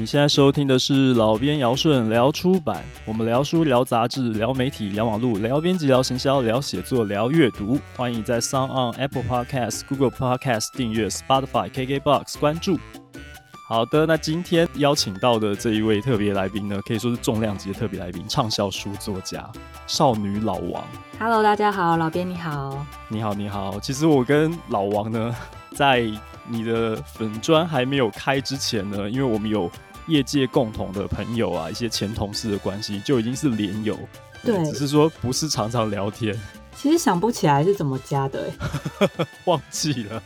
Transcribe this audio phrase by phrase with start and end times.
[0.00, 7.78] 你现在收听的是老编姚顺聊出版，我们聊书、聊杂志、聊媒体、聊网络、聊编辑、聊行销、聊写作、聊阅读。
[7.94, 12.78] 欢迎在 Sound On、Apple Podcast、Google Podcast 订阅，Spotify、KKBox 关注。
[13.68, 19.46] 好的，那今天邀请到的这一位特别来宾呢，可以说是重量级的特别来宾，畅销书作家
[19.86, 20.82] 少女老王。
[21.18, 22.86] Hello，大家好，老编你好。
[23.06, 23.78] 你好，你好。
[23.80, 25.36] 其实我跟老王呢，
[25.72, 26.10] 在
[26.48, 29.70] 你的粉砖还没有开之前呢，因为我们有
[30.10, 33.96] 业界共同的朋友啊，一些前同事的关系，就已经是连友。
[34.42, 36.38] 对，只是说不是常常聊天。
[36.74, 38.50] 其实想不起来是怎么加的，
[39.44, 40.22] 忘记了。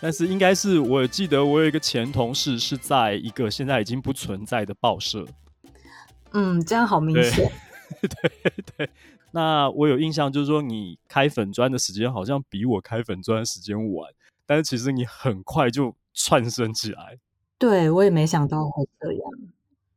[0.00, 5.24] 但是应该是，我记得我有一个前同事是在一个现在已经不存在的报社。
[6.32, 7.52] 嗯，这样好明显。
[8.00, 8.90] 对 对对，
[9.32, 14.10] 那我有印象，就是说你开粉砖的时间好像比我开粉砖的时间晚，
[14.46, 17.18] 但是其实你很快就窜升起来。
[17.62, 19.22] 对，我也没想到会这样。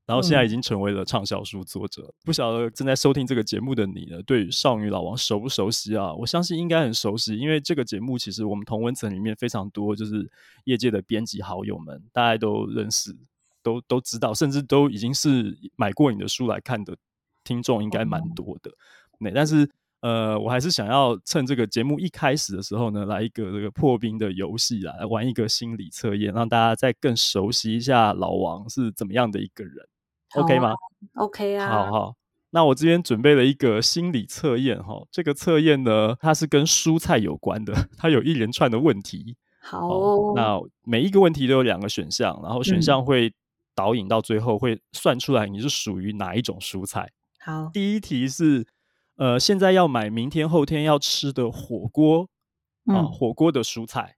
[0.06, 6.14] 然后现在已经成为了畅销书作者，嗯、不晓得正在收听这个节目的你呢，对于少女老王熟不熟悉啊？
[6.14, 10.30] 我相信应该很熟悉，因为这个节目其实我们同温层里面非常多，就是
[10.66, 13.18] 业界的编辑好友们，大家都认识，
[13.64, 16.96] 都都知道，甚至都已经是买过你的书来看的
[17.44, 18.70] 听众，应该蛮多的。
[19.18, 19.68] 那、嗯、但是
[20.02, 29.74] 呃，我还是想要趁这个节目一开始的时候呢，来一个这个破冰的游戏来玩一个心理测验，让大家再更熟悉一下老王是怎么样的一个人。
[30.36, 30.74] OK 吗
[31.16, 32.16] ？OK 啊，好好。
[32.52, 39.36] 那我这边准备了一个心理测验哈，这个测验呢，它是跟蔬菜有关的， 它有一连串的问题。
[39.62, 43.34] 好、哦，那每一个问题都有两个选项，然后选项会
[43.74, 47.09] 导引到最后会算出来你是属于哪一种蔬菜。
[47.40, 48.66] 好，第一题是，
[49.16, 52.30] 呃，现在要买明天后天要吃的火锅
[52.86, 54.18] 啊，火锅的蔬菜。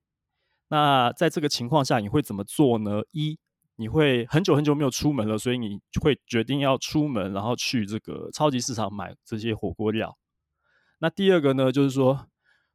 [0.69, 3.01] 那在这个情况下，你会怎么做呢？
[3.11, 3.37] 一
[3.75, 10.17] 你会很久很久没有出门了，所以你会决定要出门，然后去这个超级市场买这些火锅料。
[10.97, 12.27] 那第二个呢，就是说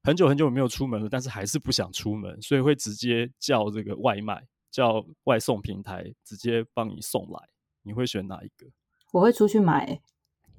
[0.05, 7.41] 很久很久没有出门了，但是还是不想出门，所以会直接叫这个外卖，叫外送平台直接帮你送来。
[7.83, 8.71] 你会选哪一个？
[9.13, 10.01] 我会出去买。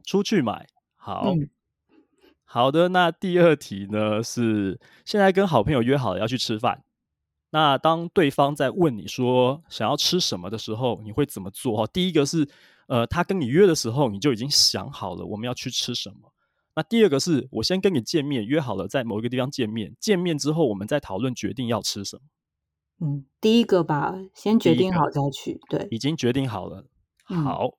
[0.04, 0.68] 出去买。
[1.06, 1.50] 好，嗯、
[2.46, 2.88] 好的。
[2.88, 6.86] 那第二题呢，是现在跟好朋友约好了要去吃饭。
[7.50, 11.76] 那当对方在问你说想要吃什么的时候，你会怎么做？
[11.76, 12.48] 哈第一个是，
[12.88, 16.32] 呃，他跟你约的时候，你就已经想好了我们要去吃什么。
[16.76, 22.22] 那第二个是我先跟你见面，约好了在某一个地方见面，见面之后我们再讨论决定要吃什么。
[23.06, 25.60] 嗯，第一个吧，先决定好再去。
[25.70, 26.86] 对，已经决定好了。
[27.26, 27.72] 好，嗯，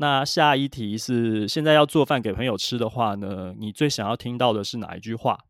[0.00, 5.40] 那下一题是现在要做饭给朋友吃的话呢，你最想要听到的是哪一句话？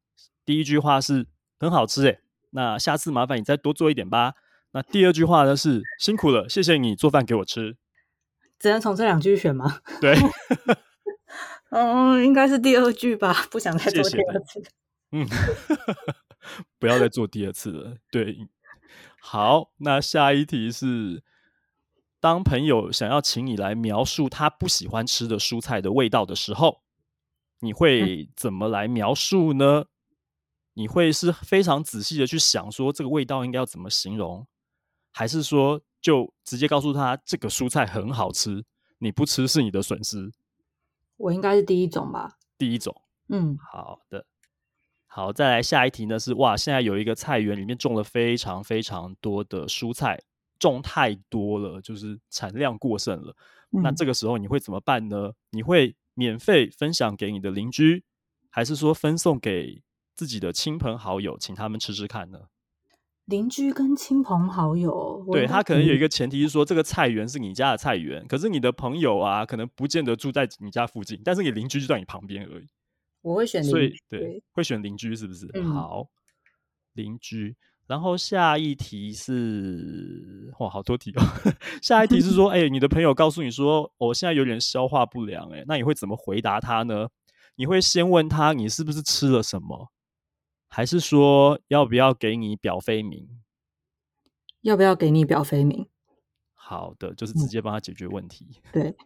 [0.44, 1.28] 第一句话是
[1.61, 2.19] 很好吃，诶。
[2.50, 4.34] 那下次麻烦你再多做一点吧。
[4.72, 7.77] 那第二句话呢是辛苦了，谢谢你做饭给我吃。
[8.59, 9.78] 只能从这两句选吗？
[10.03, 10.16] 对，
[11.71, 13.47] 嗯，应该是第二句吧。
[13.53, 14.55] 不想再做第二次。
[14.55, 14.71] 谢 谢
[15.12, 15.28] 嗯，
[16.81, 17.97] 不要再做第二次了。
[18.11, 18.37] 对，
[19.21, 21.22] 好，那下一题是：
[22.20, 26.82] 当朋友想要请你来描述他不喜欢吃的蔬菜的味道的时候，
[27.60, 29.81] 你会怎么来描述呢？
[29.81, 29.86] 嗯
[30.75, 34.47] 你会是非常仔细的去想说这个味道应该要怎么形容，
[35.10, 38.64] 还是说就直接告诉他这个蔬菜很好吃，
[38.98, 40.32] 你不吃是你的损失？
[41.16, 42.38] 我应该是第一种吧。
[42.56, 44.25] 第一种，嗯，好的，
[45.06, 50.22] 好，再来下一题呢是哇，现在有一个菜园里面种了非常非常多的蔬菜，
[50.60, 53.34] 种太多了，就是产量过剩了。
[53.72, 55.32] 嗯，那这个时候你会怎么办呢？
[55.50, 58.04] 你会免费分享给你的邻居，
[58.48, 59.82] 还是说分送给？
[60.16, 62.41] 自己的亲朋好友，请他们吃吃看呢。
[63.25, 72.66] 邻居跟亲朋好友，对，他可能有一个前提是说，这个菜园是你家的菜园，可是你的朋友啊，可能不见得住在你家附近，但是你邻居就在你旁边而已。
[73.22, 75.49] 我会选邻居，所以对，会选邻居是不是？
[75.55, 76.06] 嗯、好，
[76.93, 77.56] 邻居。
[77.90, 81.22] 然后下一题是，哇，好多题哦。
[81.82, 87.08] 下一题是说，哎、欸，你的朋友告诉你说，我、哦、现在有点消化不良，哎，那你会怎么回答他呢？
[87.56, 89.90] 你会先问他，你是不是吃了什么？
[90.69, 93.28] 还是说要不要给你表飞名？
[94.60, 95.88] 要不要给你表飞名？
[96.54, 98.60] 好的，就是直接帮他解决问题。
[98.66, 98.96] 嗯、对，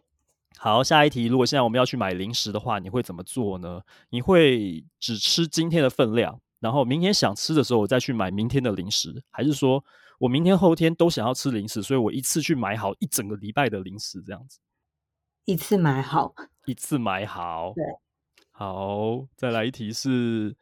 [0.59, 3.81] 好，下一题，如果现在我们要去买零食的话，你会怎么做呢？
[4.11, 9.83] 你会只吃今天的分量，然后明天想吃的时候我再去买明天的零食，还是说
[10.19, 14.59] 我明天后天都想要吃零食，所以我一次去买好一整个礼拜的零食这样子？
[15.45, 16.33] 一次买好，
[16.65, 17.73] 一次买好。
[17.75, 17.83] 对，
[18.51, 20.55] 好，再来一题是。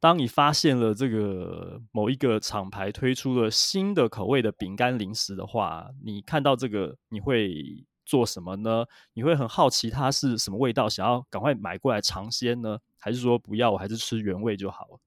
[0.00, 8.84] 当你发现了这个某一个厂牌推出了新的口味的饼干零食的话，你看到这个你会做什么呢？
[9.14, 12.78] 你会很好奇它是什么味道，想要赶快买过来尝鲜呢？
[12.98, 15.00] 还是说不要，我还是吃原味就好了？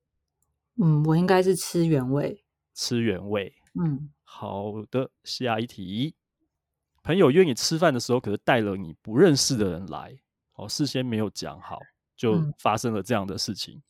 [0.81, 2.43] 嗯，我应该是吃原味。
[2.73, 3.53] 吃原味。
[3.79, 6.15] 嗯，好的，下一题。
[7.03, 10.17] 朋友约你吃饭的时候，可是带了你不认识的人来，
[10.55, 11.79] 哦，事先没有讲好，
[12.15, 13.75] 就发生了这样的事情。
[13.75, 13.83] 嗯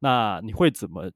[0.00, 1.10] 那你会怎么？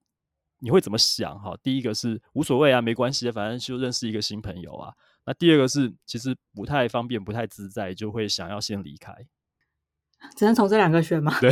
[0.61, 1.39] 你会怎么想？
[1.39, 4.95] 哈，第一个是无所谓啊，没关系，反正就认识一个新朋友啊。
[5.27, 9.15] 那第二个是其实不太方便，不太自在，就会想要先离开。
[10.37, 11.37] 只能从这两个选吗？
[11.41, 11.51] 对。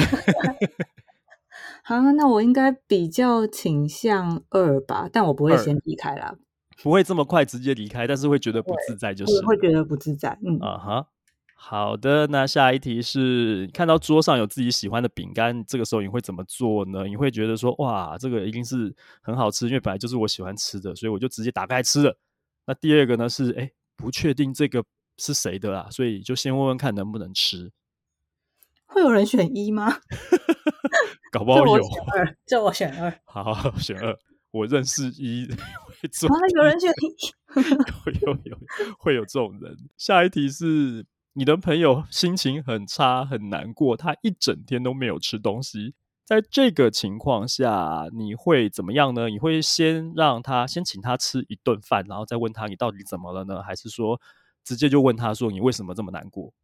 [1.88, 6.34] 好，那我应该比较倾向二吧，但我不会先离开啦。
[6.82, 10.36] 不会这么快直接离开，但是会觉得不自在，就是会觉得不自在。
[10.44, 10.98] 嗯啊哈。
[10.98, 11.06] Uh -huh.
[11.54, 17.04] 好的，那下一题是看到桌上有自己喜欢的饼干，这个时候你会怎么做呢？
[17.04, 18.92] 你会觉得说，哇，这个一定是
[19.22, 22.18] 很好吃，因为本来就是我喜欢吃的，所以我就直接打开吃了。
[22.66, 24.82] 那第二个呢是，哎，不确定这个
[25.18, 27.70] 是谁的啦，所以就先问问看能不能吃。
[28.86, 29.96] 会有人选一吗？
[31.38, 31.82] 搞不好有。
[32.46, 33.12] 叫我选二。
[33.24, 34.16] 好，好，选二。
[34.50, 35.46] 我认识一
[36.00, 36.28] 会做。
[36.28, 38.20] 啊，有人选 一。
[38.20, 38.58] 有有有，
[38.98, 39.76] 会有这种人。
[39.96, 41.06] 下一题是。
[41.38, 45.92] 你的朋友心情很差，很难过，他一整天都没有吃东西。
[46.24, 49.28] 在这个情况下，你会怎么样呢？
[49.28, 53.62] 你会先让他先请他吃一顿饭，然后再问他你到底怎么了呢？
[53.62, 54.18] 还是说
[54.64, 56.54] 直接就问他说你为什么这么难过？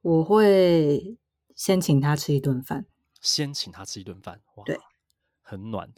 [0.00, 1.18] 我会
[1.54, 2.86] 先请他吃一顿饭，
[3.20, 4.64] 先请他吃一顿饭，哇，
[5.42, 5.90] 很暖。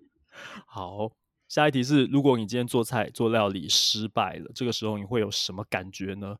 [0.66, 1.12] 好，
[1.48, 6.38] 下一题是：如果你今天做菜做料理失败了，这个时候你会有什么感觉呢？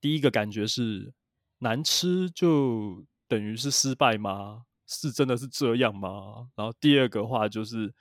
[0.00, 1.12] 第一个感觉是
[1.58, 4.64] 难吃，就等于是失败吗？
[4.86, 6.48] 是真的是这样吗？
[6.54, 7.92] 然后第二个话就是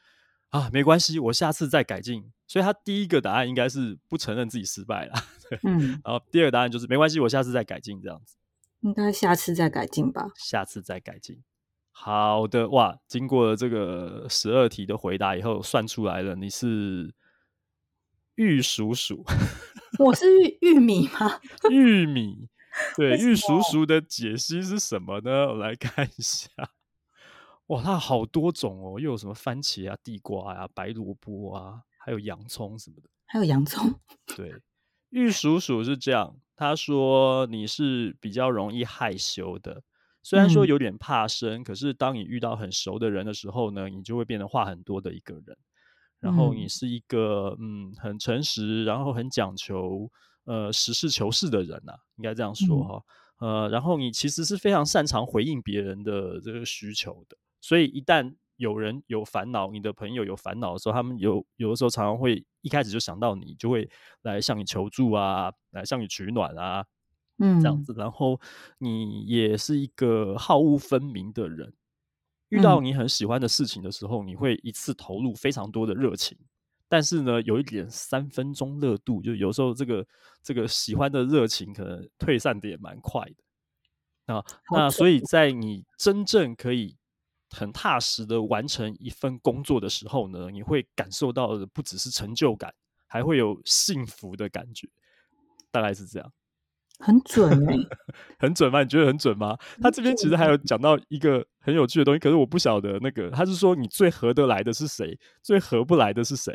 [0.50, 2.32] 啊，没关系，我下次再改进。
[2.48, 5.14] 所以他第一个答案应该是不承认自己失败了。
[5.64, 8.38] 嗯，然后第二个答案就是没关系，我下次再改进，这样子。
[8.86, 10.32] 应该下次再改进吧？
[10.36, 11.44] 下次再改进。
[11.90, 17.16] 好的，哇，经过了这个十二题的回答以后，算出来了，你是
[18.36, 19.26] 玉鼠鼠。
[19.98, 21.42] 我是玉玉米吗？
[21.72, 22.48] 玉米，
[22.96, 25.48] 对，玉鼠鼠的解析是什么呢？
[25.48, 26.50] 我来看一下。
[27.68, 33.10] 哇，它好多种哦，又有什么番茄啊、地瓜啊、白萝卜啊，还有洋葱什么的。
[33.26, 34.00] 还有洋葱。
[34.38, 34.62] 对，
[35.10, 36.38] 玉鼠鼠是这样。
[36.56, 39.82] 他说你是比较容易害羞的，
[40.24, 45.58] 虽然说有点怕生，嗯，可是当你遇到很熟的人的时候呢，你就会变得话很多的一个人。
[46.20, 50.10] 然后你是一个嗯，嗯很诚实，然后很讲求
[50.46, 53.04] 呃实事求是的人呐、啊，应该这样说哈、
[53.42, 53.64] 嗯。
[53.64, 63.88] 呃，然后你其实是非常擅长回应别人的这个需求的，所以一旦有人有烦恼，你的朋友有烦恼的时候，他们有有的时候常常会一开始就想到你，就会
[64.24, 66.84] 来向你求助啊，来向你取暖啊，
[67.38, 67.94] 嗯，这样子。
[67.96, 68.42] 然后
[68.80, 71.72] 你也是一个好恶分明的人。
[72.50, 76.36] 遇到你很喜欢的事情的时候，嗯，你会一次投入非常多的热情，
[76.90, 80.04] 但是呢，有一点三分钟热度，就有时候这个
[80.42, 83.24] 这个喜欢的热情可能退散的也蛮快
[84.26, 84.44] 的啊。
[84.72, 86.98] 那所以在你真正可以
[87.52, 92.74] 很踏实的完成一份工作的时候呢，你会感受到的不只是成就感，
[93.08, 94.88] 还会有幸福的感觉，
[95.72, 96.32] 大概是这样。
[96.98, 97.90] 很准哎、欸，
[98.40, 98.82] 很准吗？
[98.82, 99.58] 你觉得很准吗？
[99.82, 106.54] 他这边其实还有讲到一个很有趣的东西，可是我不晓得那个，他是说你最合得来的是谁，最合不来的是谁？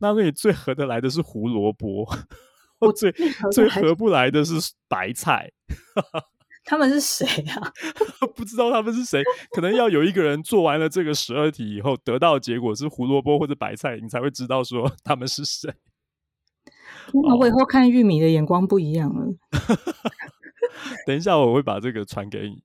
[0.00, 2.06] 那那你最合得来的是胡萝卜，
[2.80, 3.10] 我最
[3.50, 5.50] 最合不来的是白菜。
[6.68, 7.72] 他们是谁啊？
[8.36, 9.22] 不知道他们是谁，
[9.52, 15.72] 可能要有一个人做完了这个十二题以后，得到的结果是胡萝卜或者白菜，你才会知道说他们是谁。
[17.14, 19.26] 那我以后看玉米的眼光不一样了。
[21.06, 22.62] 等一下，我会把这个传给你。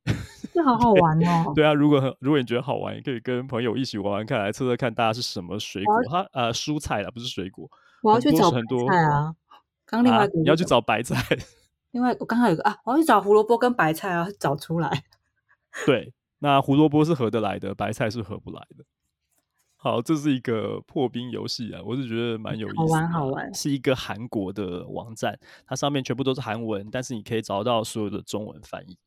[0.53, 1.51] 这好好玩哦！
[1.55, 5.95] 对啊，如果如果你觉得好玩，也可以跟朋友一起玩玩看，来测测看大家是什么水果。
[6.09, 7.69] 它呃，蔬菜啦，不是水果。
[8.01, 9.33] 我要去找很多菜啊！
[9.85, 11.15] 刚另外、啊、你要去找白菜。
[11.93, 15.05] 另外，我刚刚有个啊，我要去找胡萝卜跟白菜啊，找出来。
[15.85, 18.83] 对，那胡萝卜是合得来的，白菜是合不来的。
[19.75, 23.53] 好，这是一个破冰游戏啊，我是觉得蛮有意思的，好玩好玩。
[23.53, 28.97] 是一个韩国的网站，它上面全部都是韩文，但是你可以找到所有的中文翻译。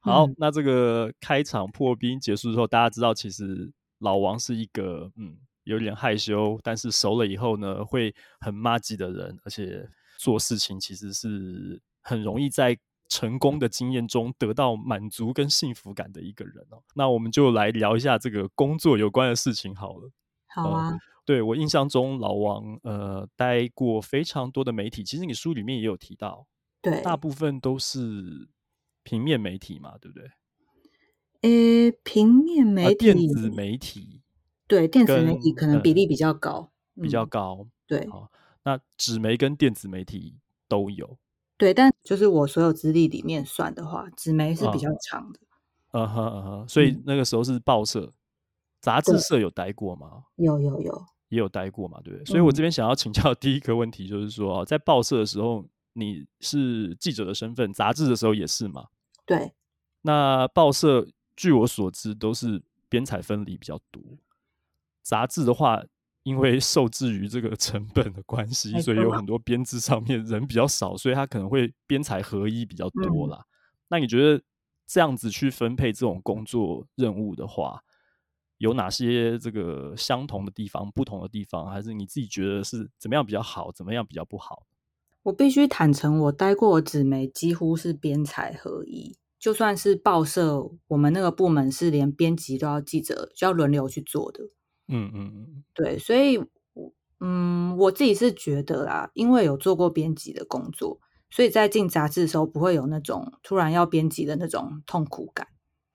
[0.00, 9.88] 好，嗯、那这个开场破冰结束之后，大家知道其实老王是一个嗯有点害羞，但是熟了以后呢会很骂鸡的人，而且
[10.18, 12.78] 做事情其实是很容易在
[13.08, 16.82] 成功的经验中得到满足跟幸福感的一个人哦。
[16.94, 20.10] 那我们就来聊一下这个工作有关的事情好了。
[20.48, 20.88] 好啊。
[20.90, 26.46] 呃、对，我印象中，老王呃待过非常多的媒体，其实你书里面也有提到，
[26.80, 28.48] 对，大部分都是
[29.04, 30.30] 平面媒体嘛，对不对？
[31.42, 34.22] 诶，平面媒体、呃、电子媒体，
[34.66, 37.68] 对，电子媒体可能比例比较高，嗯、比较高。
[37.86, 38.30] 对，好，
[38.64, 41.18] 那纸媒跟电子媒体都有。
[41.62, 45.38] 对，但就是我所有资历里面算的话，纸媒是比较长的。
[45.92, 48.12] 嗯哼嗯哼，所以那个时候是报社、嗯、
[48.80, 50.24] 杂志社有待过吗？
[50.34, 52.24] 有有有，也有待过嘛，对不对？
[52.24, 58.86] 所以我这边想要请教第一个问题就是说，在报社的时候你是记者的身份，杂志的时候也是吗？
[59.24, 59.52] 对。
[60.00, 64.02] 那报社据我所知都是编采分离比较多，
[65.04, 65.84] 杂志的话。
[66.24, 73.38] 因为受制于这个成本的关系，所以有很多编制上面人比较少，所以他可能会编采合一比较多啦。
[73.38, 73.46] 嗯、
[73.88, 74.42] 那你觉得
[74.86, 77.82] 这样子去分配这种工作任务的话，
[78.58, 84.66] 有哪些这个相同的地方、不同的地方，还是你自己觉得是怎么样比较好，怎么样比较不好？
[85.24, 94.50] 我必须坦诚，我待过纸媒几乎是编采合一，就算是报社，我们那个部门是连编辑都要记者就要轮流去做的。
[94.92, 96.38] 嗯嗯嗯，对，所以，
[97.20, 105.48] 嗯，我自己是觉得啦，因为有做过编辑的工作，所以在进杂志的时候不会有那种突然要编辑的那种痛苦感。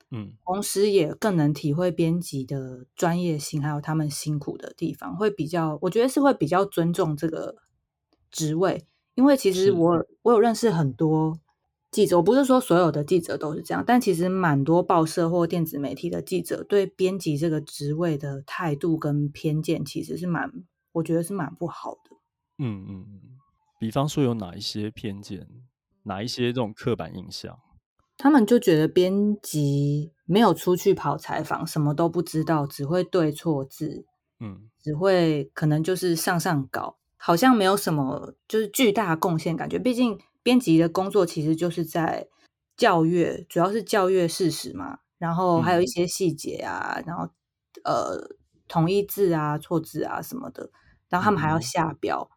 [0.10, 7.56] 嗯，同时也更能体会编辑的专业性，还有他们辛苦的地方，会比较，我觉得是会比较尊重这个
[8.32, 8.86] 职位，
[9.16, 11.38] 因为其实我我有认识很多。
[11.90, 20.52] 记者，我不是说所有的记者都是这样，但其实蛮多报社或电子媒体的记者对编辑这个职位的态度跟偏见，其实是蛮，
[20.92, 22.18] 我觉得是蛮不好的。
[22.60, 23.22] 嗯嗯嗯，
[23.80, 25.48] 比方说有哪一些偏见，
[26.04, 27.58] 哪一些这种刻板印象？
[28.18, 34.06] 他们就觉得编辑没有出去跑采访，什么都不知道，只会对错字，
[34.42, 40.20] 嗯，只会可能就是上上稿，好像没有什么就是巨大贡献感觉，毕竟。
[40.48, 42.26] 编辑的工作其实就是在
[42.78, 47.30] 校阅，主要是校阅事实嘛，然后还有一些细节啊，嗯、然后
[47.84, 48.30] 呃
[48.66, 50.72] 同一字啊、错字啊什么的，
[51.10, 52.30] 然后他们还要下标。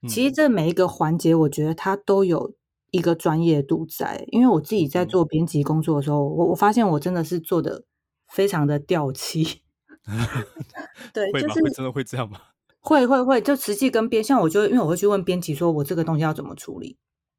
[0.00, 2.54] 嗯、其实这每一个环节，我觉得它都有
[2.92, 4.24] 一个专业度在。
[4.28, 7.82] 因为我自己在做编辑工作的时候，我、嗯、我发现我真的是做的
[8.28, 9.62] 非常的掉漆。
[11.12, 12.38] 对，会就是会真的会这样吗？
[12.78, 16.96] 会会会，就实际跟编，像我就因为我会去问编辑说，我这个东西要怎么处理。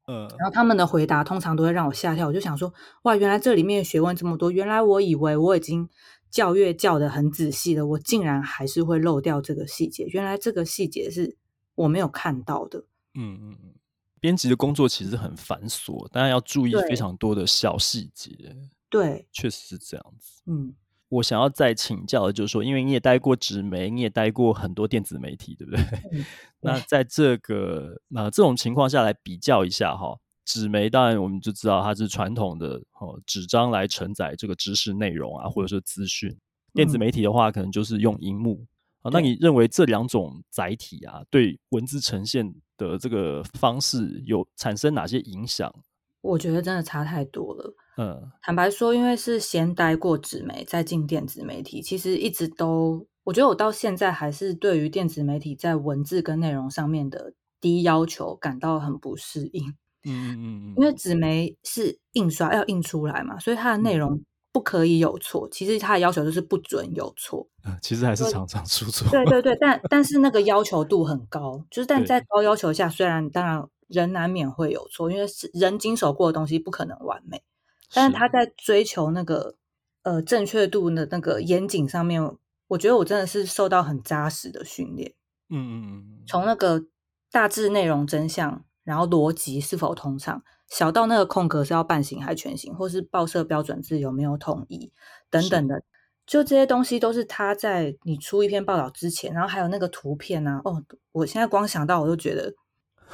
[0.08, 2.72] 嗯，然后他们的回答通常都会让我吓跳，我就想说，
[3.02, 5.88] 哇，原来这里面学问这么多，原来我以为我已经
[6.30, 11.36] 教阅校得很仔细了，我竟然还是会漏掉这个细节，原来这个细节是
[11.74, 12.78] 我没有看到的。
[13.14, 13.74] 嗯嗯嗯，
[14.18, 18.56] 编辑的工作其实很繁琐，当然要注意非常多的小细节。
[18.88, 20.42] 对，确实是这样子。
[20.46, 20.74] 嗯。
[21.08, 25.80] 我想要再请教的就是说，因为你也待过纸媒，你也待过很多电子媒体，对不对？
[26.12, 26.24] 嗯、
[26.60, 36.36] 那在这个那、呃、这种情况下来比较一下哈，纸媒当然我们就知道它是传统的哦纸张来承载这个知识内容啊，或者是资讯。
[36.74, 38.66] 电子媒体的话，可能就是用荧幕
[39.00, 39.10] 啊。
[39.10, 45.74] 那你认为这两种载体啊，对文字呈现的这个方式有产生哪些影响？
[46.20, 47.74] 我觉得真的差太多了。
[47.98, 59.74] 嗯，坦白说，因为是先待过纸媒，再进电子媒体，其实一直都，我觉得我到现在还是对于电子媒体在文字跟内容上面的低要求感到很不适应。
[60.04, 65.48] 嗯嗯嗯，因为纸媒是印刷要印出来嘛，所以它的内容不可以有错。
[65.50, 67.48] 其实它的要求就是不准有错。
[67.66, 69.10] 嗯，其实还是常常出错。
[69.10, 77.42] 对对对，但但是那个要求度很高，就是但在高要求下，虽然当然人难免会有错，因为是人经手过的东西不可能完美。
[77.92, 79.54] 但是他在追求那个
[80.02, 82.22] 呃正确度的那个严谨上面，
[82.68, 85.14] 我觉得我真的是受到很扎实的训练。
[85.48, 86.84] 嗯嗯嗯，从那个
[87.30, 94.92] 大致内容真相，然后逻辑是否通畅，小到那个空格是要半形还是全形，或是报社标准字有没有统一
[95.30, 95.82] 等等的，
[96.26, 102.54] 就这些东西都是他在你出一篇报道之前，然后还有那个图片啊，哦，我现在光想到我都觉得。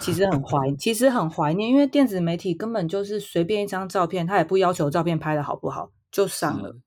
[0.00, 6.80] 其实很怀，其实很怀念，因为电子媒体根本就是随便一张照片，他也不要求照片拍的好不好就上了，是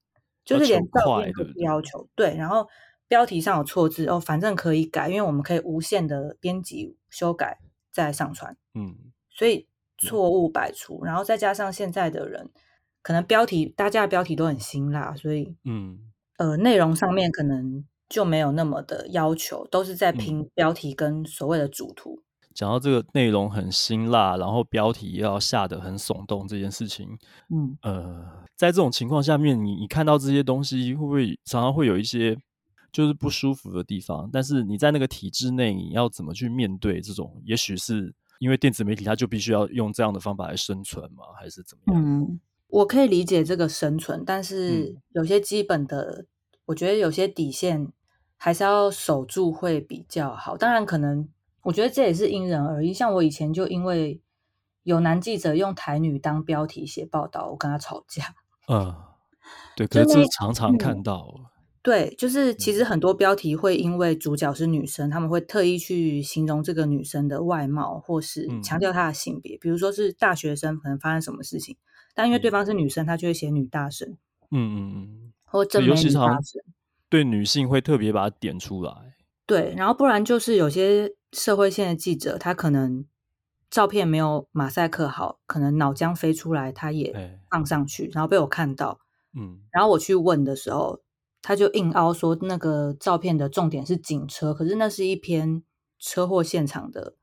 [0.45, 2.07] 就是连照片都不要求。
[2.15, 2.67] 对，对，然后
[3.07, 7.59] 标题上有错字哦，反正可以改，因为我们可以无限的编辑修改
[7.91, 8.55] 再上传。
[8.75, 8.95] 嗯，
[9.29, 12.49] 所以错误百出，然后再加上现在的人
[13.01, 15.99] 可能标题大家的标题都很辛辣，所以嗯
[16.37, 22.21] 呃内容上面可能就没有那么的要求，都是在拼标题跟所谓的主图。
[22.57, 27.15] 讲到这个内容很辛辣，然后标题要下得很耸动这件事情，
[27.51, 32.35] 嗯呃，在这种情况下面，你你看到这些东西，会不会常常会有一些
[32.91, 34.27] 就是不舒服的地方？
[34.33, 37.39] 但是你在那个体制内，你要怎么去面对这种？
[37.45, 42.03] 也许是因为电子媒体它就必须要用这样的方法来生存嘛，还是怎么样？
[42.03, 46.27] 嗯，我可以理解这个生存，但是有些基本的，嗯、
[46.65, 47.87] 我觉得有些底线
[48.35, 50.57] 还是要守住会比较好。
[50.57, 51.29] 当然可能。
[51.67, 52.93] 我觉得这也是因人而异。
[52.93, 54.21] 像我以前就因为
[54.83, 58.35] 有男记者用台女当标题写报道，我跟他吵架。
[58.71, 58.95] 嗯，
[59.75, 61.35] 对， 可是这常常看到。
[61.37, 61.45] 嗯、
[61.83, 69.57] 对，就是其实很多标题会因为主角是女生，他们会特意去形容这个女生的外貌，或是强调她的性别。
[69.57, 71.75] 嗯、比如说是大学生可能发生什么事情，
[72.15, 74.15] 但因为对方是女生，她就会写女大生。
[74.51, 76.63] 嗯嗯嗯，或正美女大生。
[77.09, 78.93] 对女性会特别把它点出来。
[79.45, 81.11] 对，然后不然就是有些。
[81.31, 83.05] 社会线的记者，他可能
[83.69, 88.99] 照片没有马赛克好，可能脑浆飞出来，他也放上去，欸、然后被我看到。
[89.33, 91.01] 嗯，然后我去问的时候，
[91.41, 95.61] 他就硬凹说那个照片的重点是警车，可是那是一篇
[95.99, 97.15] 车祸现场的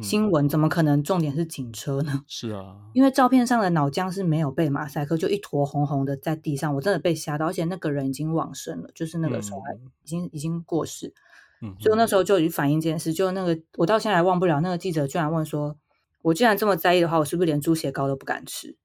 [0.00, 2.22] 新闻，嗯、怎么可能重点是警车呢？
[2.28, 9.74] 是啊，因为照片上的脑浆是没有被马赛克，就一坨红红的在地上，我真的被吓到，而且那个人已经往生了，就是那个受害
[10.04, 11.14] 已经、嗯、已经过世。
[11.62, 15.76] 嗯，就那时候就已经反映这件事，就那个我到现在还忘不了，那个记者居然问说
[16.22, 18.76] ：“我既然这么在意的话，我是不是连猪血糕都不敢吃？”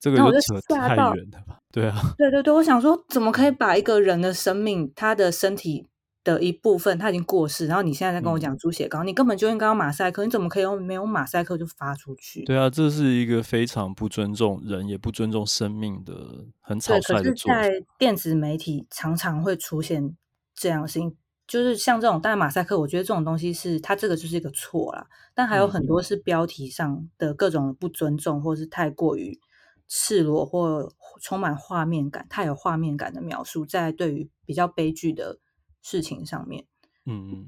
[0.00, 1.58] 这个就扯太远了吧？
[1.72, 5.88] 对啊，对对对，我想说，怎么可以把一个人的生命，他的身体
[6.22, 12.44] 的一部分他已经过世，然后你现在在跟我讲猪血糕，嗯、你根本就应该要马赛克，你怎么可以用没有马赛克就发出去？
[12.44, 17.62] 对啊，这是一个非常不尊重人也不尊重生命的很草率的做法。
[17.62, 20.14] 在电子媒体常常会出现
[20.54, 21.16] 这样的事情。
[21.48, 25.08] 就是像这种，但马赛克，我觉得这种东西是它这个就是一个错啦。
[25.34, 29.40] 但还有很多是标题上的各种不尊重，或是太过于
[29.88, 35.38] 赤裸或充满画面感、太有画面感的描述，在对于比较悲剧的
[35.80, 36.66] 事情上面，
[37.06, 37.46] 嗯嗯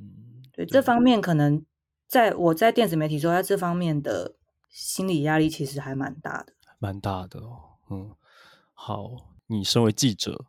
[0.50, 1.62] 对，对这方面可能
[2.06, 4.34] 在我在电子媒体说，在这方面的
[4.70, 7.76] 心理压力其实还蛮大的，蛮大的哦。
[7.90, 8.10] 嗯，
[8.72, 9.10] 好，
[9.48, 10.46] 你身为记者，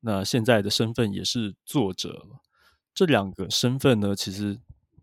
[0.00, 2.26] 那现在的身份也是作者。
[2.94, 4.58] 这两个身份呢，其实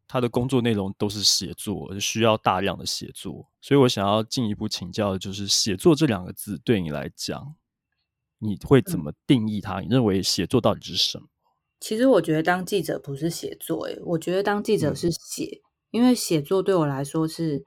[0.07, 3.49] 他的工作内容都是写作，需要大量的写作。
[3.59, 7.55] 所以我想要进一步请教的就是，写作这两个字对你来讲，
[8.39, 9.81] 你会怎么定义它？
[9.81, 11.27] 嗯、你认为写作到底是什么？
[11.79, 17.65] 其实我觉得当记者不是写作，诶，我觉得当记者是写，嗯、因为写作对我来说是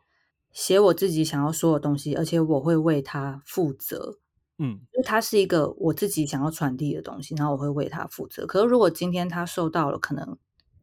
[0.53, 4.21] 写我自己想要说的东西，而且我会为它负责。
[4.59, 8.47] 嗯，就它是一个我自己想要传递的东西，然后我会为它负责。
[8.47, 10.39] 可是如果今天它受到了可能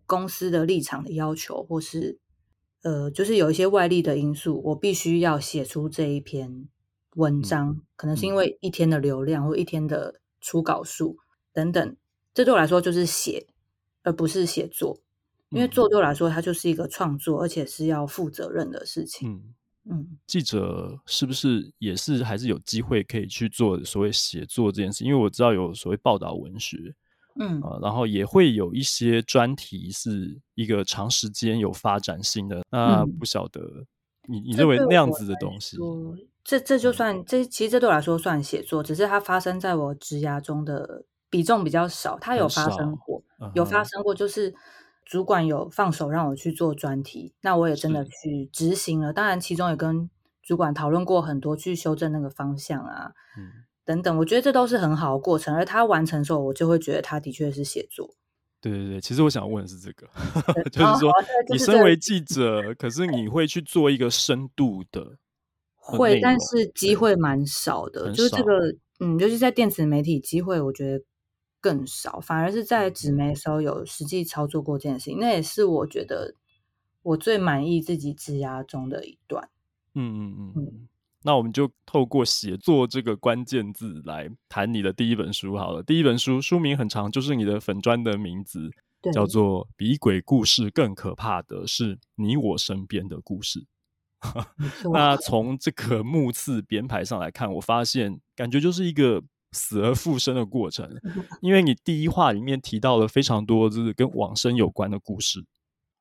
[0.06, 2.20] 公司的立场的要求，或是
[2.84, 6.68] 呃，就是有一些外力的因素，我必须要写出这一篇
[7.16, 11.18] 文章，嗯、可能是因为一天的流量或一天的初稿数
[11.54, 11.96] 等等，
[12.34, 13.48] 这对我来说就是写，
[14.04, 15.00] 而不是写作。
[15.50, 19.32] 因为做对我来说，它就是一个创作，而且是要负责任的事情。
[19.32, 19.54] 嗯。
[19.90, 25.04] 嗯，记者是不是也是还是有机会可以去做所谓写作这件事？
[25.04, 26.78] 因为我知道有所谓报道文学，
[27.40, 32.64] 嗯啊，然后也会有一些专题是一个长时间有发展性的。
[32.70, 33.60] 那不晓得
[34.28, 35.78] 你、嗯、你认为那样子的东西，
[36.44, 42.20] 这这就算、嗯、这其实这对我来说算写作，只是它发生在我职涯中的比重比较少。
[42.20, 44.54] 它有发生过，嗯、有发生过，就是。
[45.12, 49.12] 主管有放手让我去做专题，那我也真的去执行了。
[49.12, 50.10] 当然，其中也跟
[50.42, 54.18] 主管讨论过很多，去修正那个方向啊，嗯、等等。
[54.20, 55.54] 我觉得这都是很好的过程。
[55.54, 58.16] 而他完成的时候，我就会觉得他的确是写作。
[58.62, 60.08] 对对对，其实我想问的是这个，
[60.72, 61.12] 就是说，
[61.52, 65.18] 你身为记者，可是你会去做一个深度的，
[65.76, 68.06] 会，但是机会蛮少的。
[68.06, 71.04] 对就是这个，嗯，尤其在电子媒体，机会我觉得。
[71.62, 76.34] 更少，反而是在纸媒的时候有实际操作过这件事情，那也是我觉得
[77.04, 79.48] 我最满意自己职涯中的一段。
[79.94, 80.88] 嗯嗯嗯嗯，
[81.22, 85.84] 那我们就透过写作这个关键字来谈你的第一本书好了。
[85.84, 88.72] 第一本书书名很长，就是你的粉专的名字，
[89.14, 93.66] 叫做《比鬼故事更可怕的是你我身边的故事》。
[94.92, 99.24] 那从这个目次编排上来看，我发现感觉就是一个。
[99.52, 100.90] 死而复生的过程，
[101.42, 105.44] 因为你第一话里面提到了非常多，就是跟往生有关的故事。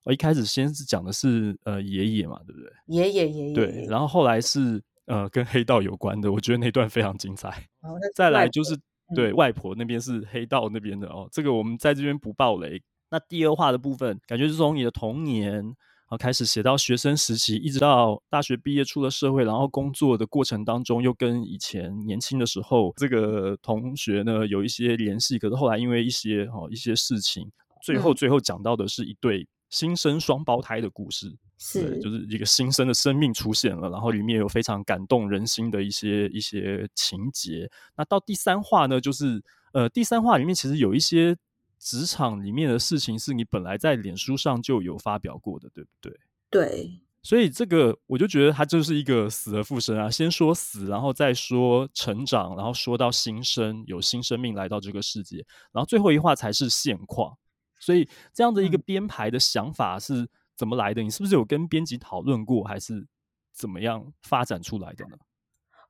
[0.05, 2.71] 我一开始先是讲的是呃爷爷嘛，对不对？
[2.87, 3.55] 爷爷爷爷。
[3.55, 7.49] 对，然后后来是呃跟黑道有关的，我觉得那段非常精彩。
[7.83, 8.75] 哦、再来就是
[9.15, 12.81] 对、嗯、外婆那边是黑道那边的哦，这个我们在这边不爆雷。
[13.11, 15.75] 那第二话的部分，感觉是从你的童年然
[16.11, 25.39] 后开始写到学生时期，一直到大学毕业出了社会，然后工作的过程当中，又跟以前年轻的时候这个同学呢有一些联系。
[25.39, 27.49] 可是后来因为一些哦一些事情，
[27.81, 37.71] 最后最后讲到的是一对新生双胞胎的故事，是就是一个新生的生命出现了，然后里面有非常感动人心的一些一些情节。
[37.97, 39.41] 那到第三话呢，就是
[39.73, 41.37] 呃第三话里面其实有一些。
[41.81, 46.13] 职场里面的事情是你本来在脸书上就有发表过的，对不对？
[46.51, 55.39] 对，所以这个我就觉得它就是一个死而复生啊，先说死，然后再说成长，然后说到新生，有新生命来到这个世界，
[55.73, 57.37] 然后最后一话才是现况。
[57.79, 61.03] 所以这样的一个编排的想法是怎么来的？
[61.03, 63.07] 嗯、你是不是有跟编辑讨论过，还是
[63.55, 65.17] 怎么样发展出来的呢？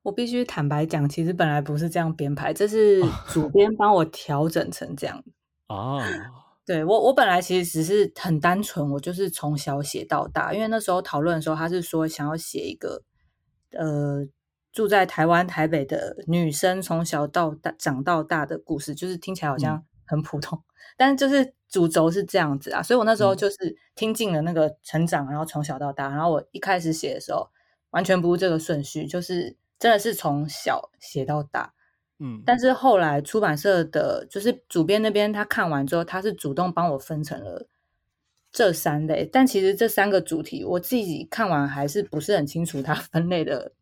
[0.03, 5.24] 我必须坦白讲，其实本来不是这样编排，这是主编帮我调整成这样。
[5.74, 6.00] 啊，
[6.66, 10.52] 对我，我本来其实只是很单纯，我就是从小写到大。
[10.52, 13.02] 因为那时候讨论的时候，他是说想要写一个，
[13.72, 14.26] 呃，
[14.72, 20.64] 住在台湾台北的女生从小到大长到大的故事，就是听起来好像很普通，嗯、
[20.96, 22.83] 但是就是主轴是这样子啊。
[22.83, 27.48] 所以我那时候就是听进了那个成长，然后从小到大，然后我一开始写的时候
[27.90, 31.74] 完全不是这个顺序，就是真的是从小写到大。
[32.22, 37.66] 嗯，但是后来出版社的，就是主编那边，他看完之后，他是主动帮我分成了
[38.52, 39.24] 这三类。
[39.24, 43.72] 但其实这三个主题，我自己看完还是不是很清楚它分类的。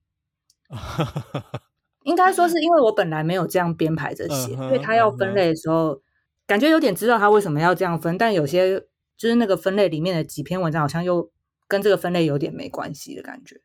[2.04, 6.00] 应该说是因为我本来没有这样编排着写，所以他要分类的时候，
[6.46, 8.16] 感觉有点知道他为什么要这样分。
[8.16, 8.78] 但有些
[9.16, 11.28] 就是那个分类里面的几篇文章，好像又
[11.66, 13.60] 跟这个分类有点没关系的感觉。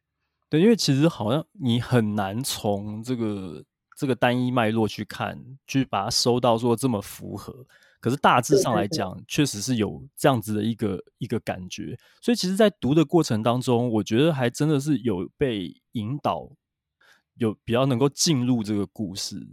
[0.49, 3.63] 对，因为其实好像你很难从这个。
[3.95, 7.65] 这个单一脉络去看，去把它收到说这么符合，
[7.99, 11.97] 可是大致上来讲，确实是有这样子的一个一个感觉。
[12.21, 16.49] 所以其实，在读的过程当中，我觉得还真的是有被引导，
[17.35, 19.47] 有比较能够进入这个故事。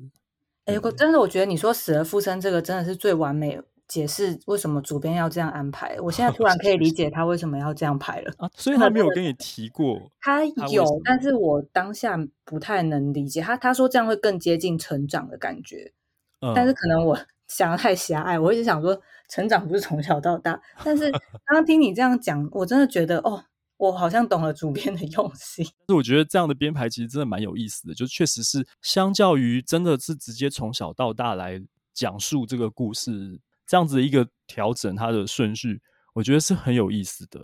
[0.64, 3.60] 哎，我真的我觉得你说死而复生这个真的是最完美。
[3.90, 6.00] 解释为什么主编要这样安排？
[6.00, 8.32] 我现在 突然可以理解他为什么要这样排了。
[8.38, 10.00] 啊，所以他没有跟你提过。
[10.20, 13.56] 他有，但是我当下不太能理解他。
[13.56, 15.92] 他说这样会更接近成长的感觉，
[16.40, 18.38] 嗯、但是可能我 想的太狭隘。
[18.38, 18.96] 我一直想说，
[19.28, 20.62] 成长不是从小到大。
[20.84, 21.10] 但是
[21.44, 23.42] 刚刚听你这样讲，我真的觉得哦，
[23.76, 25.66] 我好像懂了主编的用心。
[25.86, 31.60] 但是我觉得这样的编排其实真的蛮有意思的，就确实是相较于真的是直接从小到大来
[31.92, 33.40] 讲述这个故事。
[33.70, 35.80] 这样子的一个调整，它的顺序，
[36.12, 37.40] 我觉得是很有意思的，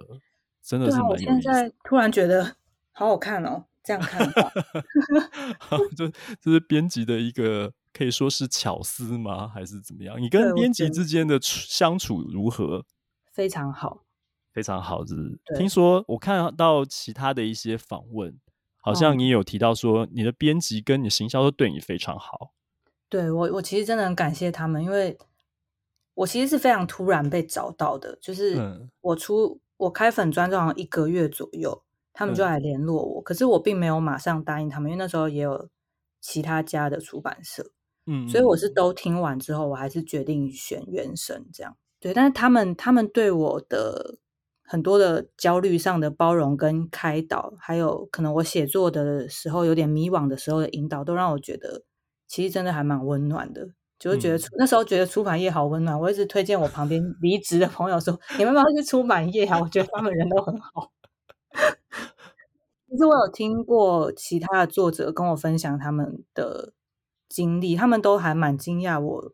[0.61, 1.31] 真的是蛮有意思的。
[1.31, 2.57] 啊，我现在突然觉得
[2.91, 6.09] 好好看哦，这样看的话， 就
[6.41, 9.47] 这是编辑的一个可以说是巧思吗？
[9.47, 10.21] 还是怎么样？
[10.21, 12.85] 你跟编辑之间的相处如何？
[13.33, 14.03] 非常好，
[14.53, 15.07] 非常好。
[15.07, 15.39] 是？
[15.57, 18.37] 听说我看到其他的一些访问，
[18.79, 22.53] 好像你有提到说，你的编辑跟你行销都对你非常好。
[23.09, 25.17] 对我，我其实真的很感谢他们，因为。
[26.17, 28.59] 我其实是非常突然被找到的，就是
[29.03, 35.69] 我出、嗯、我开粉专好像一个月左右，他们就来联络我，嗯、可是我并没有马上答应他们，因为那时候也有
[36.23, 37.71] 其他家的出版社，
[38.07, 44.19] 嗯，所以我是都听完之后，我还是决定选原神这样，对，但是他们他们对我的
[44.65, 51.85] 很多的焦虑上的包容跟开导，还有可能我写作的时候有点迷惘的时候的引导，都让我觉得
[52.27, 53.69] 其实真的还蛮温暖的。
[53.99, 60.93] 就会觉得、嗯、那时候觉得出版业好温暖，我一直推荐我旁边 离职的朋友说：“你们要不要去出版业啊？”我觉得他们人都很好。
[62.89, 66.73] 其实我有听过其他的作者跟我分享他们的
[67.29, 69.33] 经历，他们都还蛮惊讶我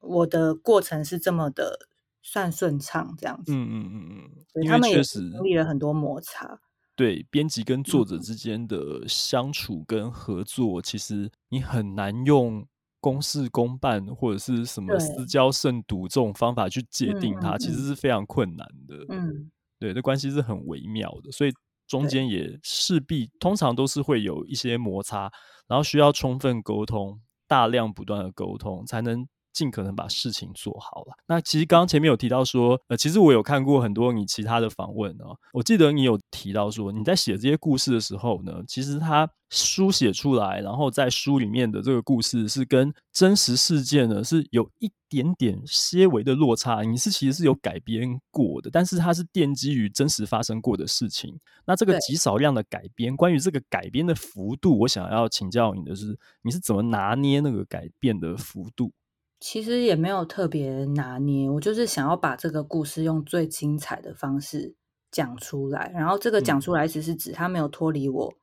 [0.00, 1.86] 我的过程是这么的
[2.20, 3.52] 算顺畅这样子。
[3.52, 6.60] 嗯嗯嗯嗯，所以他们也经历了很多摩擦。
[6.96, 12.66] 对，编辑跟作者之间的相处跟合作，嗯、其实你很难用。
[13.00, 18.96] 公事公办或者是什么私交甚笃这种方法去界定它，其实是非常困难的。
[19.08, 21.52] 嗯，对，这关系是很微妙的，所以
[21.86, 25.32] 中间也势必通常都是会有一些摩擦，
[25.66, 29.26] 然后需要充分沟通，大量不断的沟通，才能。
[29.52, 31.14] 尽可能把事情做好了。
[31.26, 35.36] 那其实刚刚前面有提到说，呃，其实我有看过很多你其他的访问哦。
[35.52, 46.82] 我记得你有提到说，你在写这些故事的时候呢，其实它书写出来，然后在书里面的这个故事是跟真实事件呢是有一点点些微的落差。
[46.82, 51.36] 你是其实是有改编过的，但是它是奠基于真实发生过的事情。
[51.66, 58.92] 那这个极少量的改编，关于这个改编的幅度，我想要请教你的是，你是怎么拿捏那个改变的幅度？
[59.40, 64.74] 其实也没有特别拿捏，我就是想要把这个故事用最精彩的方式
[65.10, 68.34] 讲出来，然后这个讲出来只是指他没有脱离我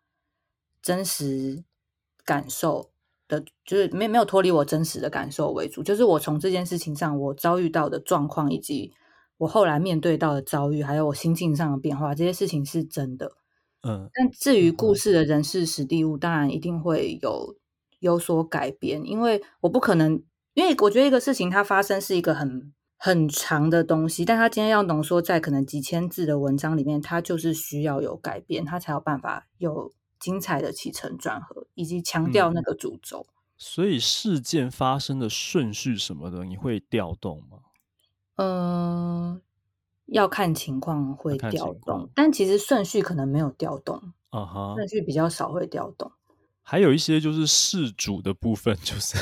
[0.82, 1.64] 真实
[2.26, 2.90] 感受
[3.28, 8.92] 的，就是没没有脱离我真实的感受为主，就是我从这件事情上我遭遇到的状况，以及
[9.38, 13.34] 我后来面对到的遭遇，还有我心境上的变化，这些事情是真的。
[13.84, 17.56] 嗯，但至于故事的人事史地物，当然一定会有
[18.00, 20.24] 有所改变，因为我不可能，
[20.58, 22.74] 因为我觉得一个事情它发生是一个很。
[23.00, 33.24] 很长的东西，但它今天要浓缩在可能几千字的文章里面，它就是需要有改变，它才有办法有精彩的起承转合，以及强调那个主轴。
[33.30, 33.38] 嗯。
[33.56, 37.60] 所以事件发生的顺序什么的，你会调动吗？
[38.38, 38.48] 嗯、
[39.34, 39.42] 呃，
[40.08, 44.02] 要看情况会调动，但其实顺序可能没有调动。
[44.32, 46.12] 啊哈，顺序比较少会调动。
[46.64, 49.18] 还有一些就是事主的部分，就是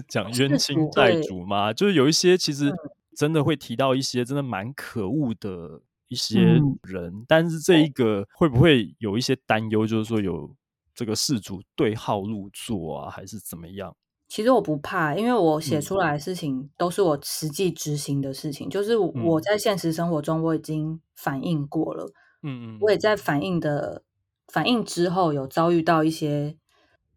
[0.08, 2.70] 讲冤亲债主嘛，就是有一些其实。
[2.70, 2.76] 嗯
[3.14, 6.40] 真的会提到一些真的蛮可恶的一些
[6.82, 9.86] 人，嗯、但是这一个会不会有一些担忧？
[9.86, 10.50] 就是说有
[10.94, 13.94] 这个事主对号入座啊，还是怎么样？
[14.28, 22.10] 其实我不怕，因为我写出来的事情都是我实际执行的事情，嗯、就是我在现实生活中我已经反映过了，
[22.42, 24.02] 嗯嗯，我也在反映的
[24.48, 26.56] 反映之后有遭遇到一些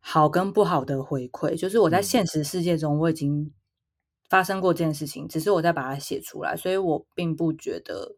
[0.07, 3.51] 好跟不好的回馈，就是我在现实世界中我已经。
[4.27, 8.15] 发生过这件事情，只是我在把它写出来，所以我并不觉得，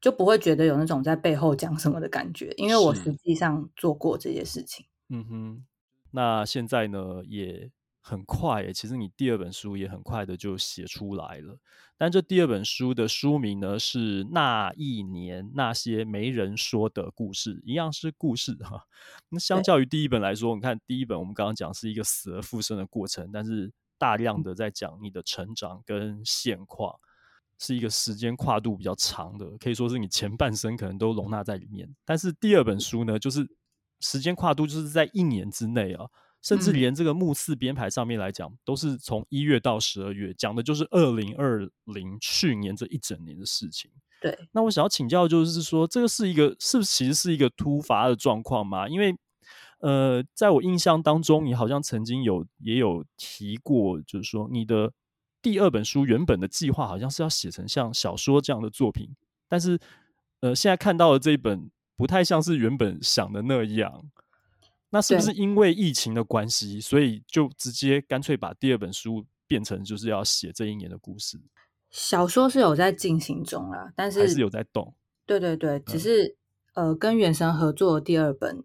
[0.00, 4.84] 就不会觉得有那种在背后讲什么的感觉，因为我实际上做过这些事情。
[5.08, 5.64] 嗯哼，
[6.10, 7.70] 那现在呢也
[8.08, 11.58] 很快诶，其实你第二本书也很快的就写出来了，
[11.96, 18.84] 但这第二本书的书名呢是《那一年那些没人说的故事》，一样是故事哈。
[19.28, 23.70] 那相较于第一本来说，你看第一本我们刚刚讲是一个死而复生的过程，但是。
[24.00, 26.94] 大量的在讲你的成长跟现况，
[27.58, 31.92] 是一个时间跨度比较长的，可以说是你前半生可能都容纳在里面。
[32.04, 33.44] 但是第二本书呢，就是
[33.98, 36.06] 时间跨度就是在一年之内啊，
[36.42, 43.90] 甚至连这个目次编排上面来讲，都是从一月到十二月，讲的就是二零二零去年这一整年的事情。
[44.20, 48.88] 对，那我想要请教，就是说这个是一个是不是其实是一个突发的状况吗？
[48.88, 49.14] 因为
[49.80, 54.92] 呃，在我印象当中，你好像曾经有也有提过，就是说你的
[55.40, 59.08] 第二本书原本的计划好像是要写成像小说这样的作品，
[59.48, 59.78] 但是
[60.40, 64.04] 呃，现在看到的这一本不太像是原本想的那样。
[64.90, 71.38] 那是不是因为疫情的关系，所以就直接干脆把第二本书变成就是要写这一年的故事？
[71.90, 74.94] 小说是有在进行中啦，但是还是有在动。
[75.26, 76.36] 对对对，只是、
[76.74, 78.64] 嗯、呃，跟原神合作的第二本。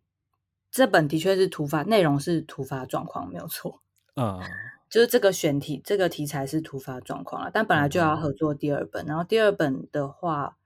[0.71, 3.83] 这本的确是突发，内容是突发状况，没有错。
[4.15, 4.41] 嗯，
[4.89, 7.51] 就是这个选题，这个题材是突发状况了。
[7.53, 10.57] 但本来就要合作第二本，嗯、然后第二本的话，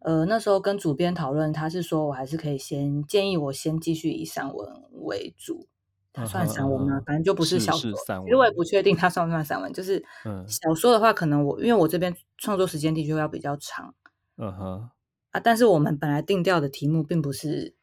[0.00, 5.68] 呃，那时候跟主编讨论，他是说我还是可以先建议我先继续以散文为主。
[6.12, 6.98] 它算散文吗？
[6.98, 7.92] 嗯、反正就不是小说。
[8.06, 8.26] 散文。
[8.26, 9.72] 因为我也不确定它算不算散文。
[9.72, 10.04] 就是
[10.46, 13.94] 小说的话，可能我因为我这边创作时间的确要比较长。
[14.36, 14.90] 嗯哼。
[15.30, 17.74] 啊，但是我们本来定调的题目并不是。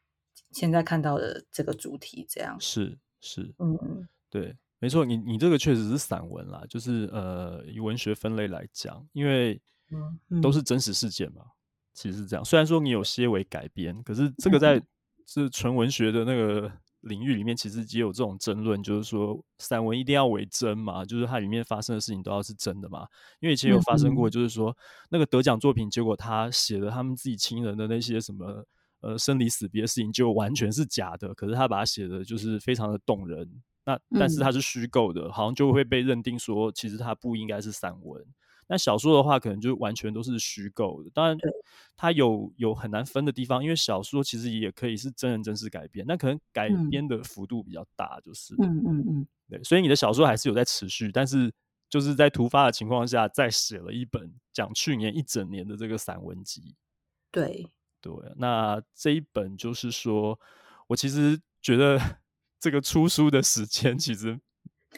[0.50, 9.60] 现在看到的这个主题，这样是是，嗯嗯，对，没错，你你这个确实是散文啦，就是呃，以文学分类来讲，因为
[10.40, 11.50] 都是真实事件嘛，嗯、
[11.98, 12.44] 其实是这样。
[12.44, 14.80] 虽然说你有些微改编，可是这个在
[15.26, 23.06] 是纯文学的那个领域里面，其实也有这种争论，就是说散文一定要为真嘛，就是它里面发生的事情都要是真的嘛。
[23.40, 24.76] 因为以前有发生过，就是说
[25.10, 28.64] 那个得奖作品，结果他写的他们自己亲人的那些什么。
[29.00, 33.48] 呃，生离死别的事情就完全是假的，可是他把它写的就是非常的动人。
[33.84, 38.20] 那但是它是虚构的，好像就会被认定说，其实它不应该是散文。
[38.68, 41.10] 那小说的话，可能就完全都是虚构的。
[41.12, 41.36] 当然，
[41.96, 49.62] 它有有很难分的地方，因为小说其实也可以是真人真事改编，那可能改编的幅度比较大，就是嗯嗯嗯，对。
[49.64, 51.52] 所以你的小说还是有在持续，但是
[51.88, 56.76] 就是在突发的情况下，再写了一本讲去年一整年的这个散文集，
[57.32, 57.70] 对。
[58.00, 60.38] 对，那这一本就是说，
[60.86, 61.98] 我其实觉得
[62.60, 64.38] 这个出书的时间其实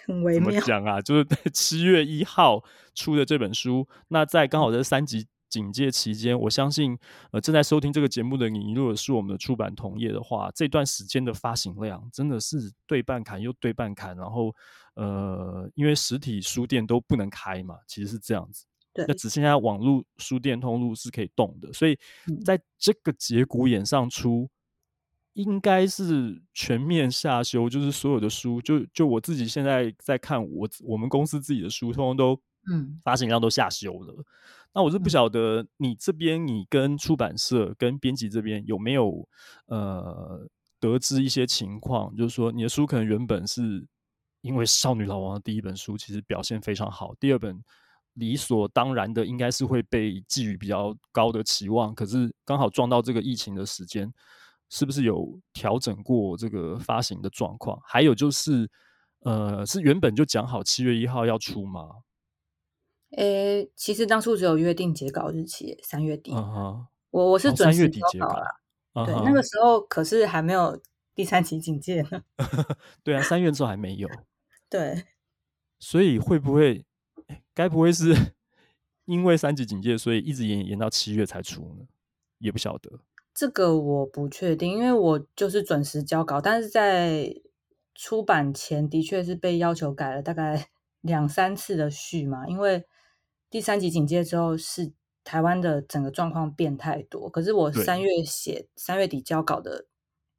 [0.06, 0.50] 很微妙。
[0.50, 1.00] 怎么讲啊？
[1.00, 2.62] 就是在七月一号
[2.94, 6.96] 出的这本书，那在刚好在三级警戒期间，我相信
[7.32, 14.54] 呃正在收听这个节目的你，如果是我们的出版同业的话，这段时间的发行量真的是对半砍又对半砍，然后
[14.94, 18.64] 呃，因为实体书店都不能开嘛，其实是这样子。
[18.92, 21.98] 对，那只剩下网络书店通路是可以动的，所以
[22.44, 24.50] 在这个节骨眼上出，嗯、
[25.34, 34.14] 应该是全面下修，就是所有的书，就就我自己现在在看我我们公司自己的书，通通都嗯，发行量都下修了。
[34.74, 39.28] 那我是不晓得你这边，你跟出版社、跟编辑这边有没有
[39.66, 40.46] 呃
[40.78, 43.86] 得知一些情况，就是说你的书可能原本是
[44.42, 47.60] 因为《少女老王》的第一本书其实表现非常好，第二本
[48.14, 54.12] 理所当然的应该是会被寄予比较高的期望，可是刚好撞到这个疫情的时间，
[54.70, 57.78] 是不是有调整过这个发行的状况？
[57.84, 58.70] 还有就是，
[59.24, 62.02] 呃，是原本就讲好七月一号要出吗？
[63.16, 66.30] 诶，其实当初只有约定截稿日期，三月底。
[66.30, 66.86] Uh.
[67.10, 68.46] 我我是准时截稿了。
[68.94, 69.04] Uh.
[69.04, 70.80] 对，那个时候可是还没有
[71.16, 72.22] 第三级警戒呢。
[73.02, 74.08] 对啊，三月之后还没有。
[74.70, 75.04] 对，
[75.80, 76.86] 所以会不会，
[77.52, 78.14] 该不会是
[79.06, 81.86] 因为三级警戒，所以一直延延到七月才出呢？
[82.38, 83.00] 也不晓得。
[83.40, 87.34] 这个我不确定，因为我就是准时交稿，但是在
[87.94, 90.68] 出版前的确是被要求改了大概
[91.00, 92.84] 两三次的序嘛，因为。
[93.52, 94.92] 第三级警戒之后，是
[95.24, 97.28] 台湾的整个状况变太多。
[97.28, 99.86] 可是我三月写，三月底交稿的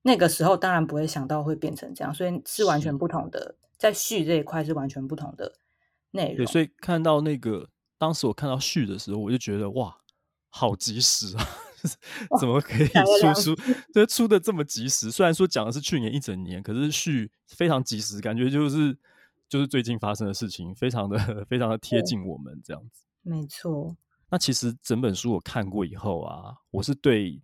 [0.04, 3.58] 那个时候，当然不会想到会变成这样，所以是完全不同的。
[3.78, 5.56] 在序这一块是完全不同的
[6.12, 6.38] 内容。
[6.38, 9.98] 对，所以看到那个当时我看到序的时候，我就觉得哇，
[10.48, 11.46] 好及时啊！
[12.40, 13.56] 怎么可以出书？
[13.94, 15.12] 这出的这么及时？
[15.12, 18.98] 虽然说讲的是去年一整年，可是序非常及时，感觉就是。
[19.52, 23.04] 就是最近发生的事情，非常的非常的贴近我们这样子。
[23.22, 23.94] 没错。
[24.30, 27.42] 那其实整本书我看过以后啊，我是对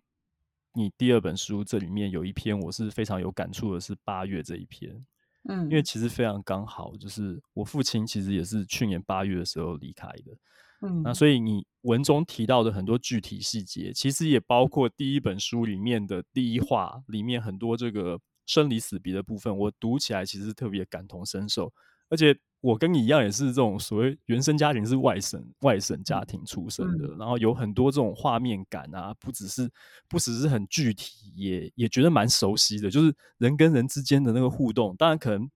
[0.72, 5.04] 你第二本书这里面有一篇我是非常有感触的，是八月这一篇。
[5.50, 10.34] 嗯，因为其实非常刚好，就是我父亲其实也是去年八月的时候离开的。
[10.80, 21.72] 嗯，那所以你文中提到的很多具体细节，其实也包括第一本书里面的第一话里面很多这个生离死别的部分，我读起来其实特别感同身受。
[22.10, 29.70] 而且我跟你一样，也是这种所谓原生家庭是外省外省家庭出生的，嗯、然后有很多这种画面感啊，不只是
[30.08, 34.96] 不只是很具体，也也觉得蛮熟悉的，就是人跟人之间的那个互动。
[34.96, 35.50] 当然，可能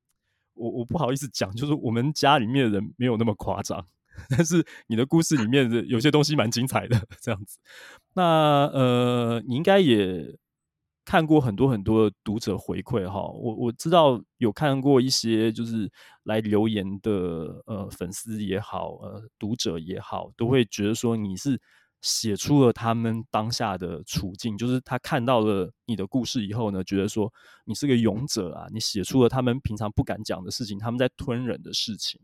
[0.53, 3.87] 我我不好意思讲，就是我们家里面的人没有那么夸张，
[4.29, 7.59] 但是你的故事里面的有些东西蛮精彩的， 这样子。
[8.15, 10.37] 那呃，你应该也。
[11.05, 15.91] 看过很多很多读者回馈哈，我我知道有看过一些就是
[16.23, 21.61] 来留言的呃粉丝也好，呃读者也好，都会觉得说你是
[22.03, 27.31] 写出了他们当下的处境，就是他看到了你的故事以后呢，觉得说
[27.65, 32.21] 你是个勇者啊，你写出了他们平常不敢讲的事情，他们在吞忍的事情，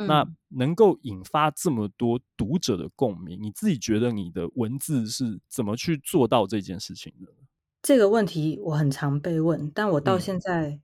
[0.00, 7.32] 嗯、那能够引发这么多读者的共鸣，你自己觉得你的文字是怎么去做到这件事情的？
[7.82, 10.80] 这个问题我很常被问，但我到现在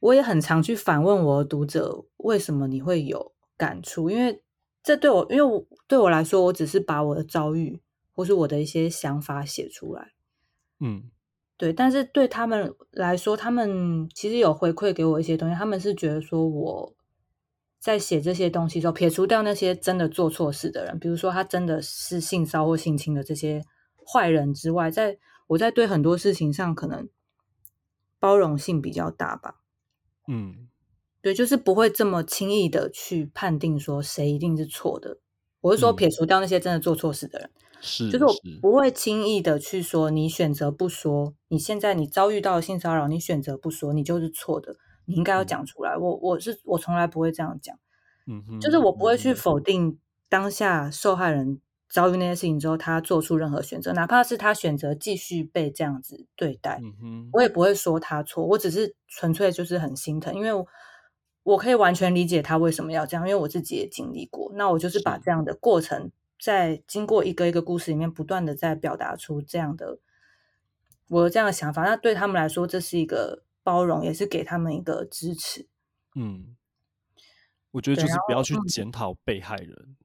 [0.00, 4.10] 我也很常去反问我的读者：为什么你会有感触？
[4.10, 4.42] 因为
[4.82, 7.80] 这对我，因为我对我来说，我只是把我的遭遇
[8.14, 10.12] 或是我的一些想法写出来。
[10.80, 11.10] 嗯，
[11.56, 11.72] 对。
[11.72, 16.95] 但是对他们来说，他们其实有回馈给我一些东西，他们是觉得说我
[17.78, 23.62] 在写这些东西的时候，撇除掉那些真的做错事的人，比如说他真的是性骚或性侵的这些
[24.04, 27.08] 坏人之外，在我在对很多事情上可能
[28.18, 29.60] 包容性比较大吧，
[30.26, 30.68] 嗯，
[31.20, 35.18] 对，就是不会这么轻易的去判定说谁一定是错的。
[35.60, 45.92] 我是说撇除掉那些真的做错事的人，是、嗯，就是我不会轻易的去说你选择不说，你现在你遭遇到性骚扰，你选择不说，你就是错的，你应该要讲出来。
[45.94, 47.78] 嗯、我我是我从来不会这样讲，
[48.26, 51.60] 嗯哼，就是我不会去否定当下受害人。
[51.88, 58.44] 遭遇那些事情之后，他做出任何选择，哪怕是他选择继续被这样子对待，嗯、哼我也不会说他错。
[58.44, 60.66] 我只是纯粹就是很心疼，因为我，
[61.44, 64.50] 我可以完全理解他为什么要这样，因为我自己也经历过。
[64.56, 70.00] 那我就是把这样的过程，在经过一个一个故事里面，不断的在表达出这样的
[71.08, 71.84] 我的这样的想法。
[71.84, 75.66] 那对他们来说，这是一个包容，也是给他们一个支持。
[76.14, 76.56] 嗯，
[77.72, 79.96] 我觉得就是不要去检讨被害人。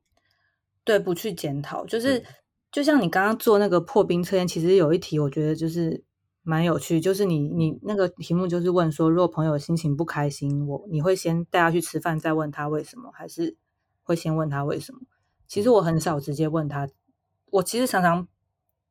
[0.84, 2.26] 对，不去检讨，就是
[2.72, 6.04] 就像你刚刚做那个破冰测验，其实有一题我觉得就是
[6.42, 13.56] 蛮有趣，就是你你那个题目就是问说，如果朋友心情不开心，我你会先带他去吃饭，再问他为什么，还是
[14.02, 15.02] 会先问他为什么？
[15.48, 16.90] 其实我很少直接问他，
[17.52, 18.28] 我其实常常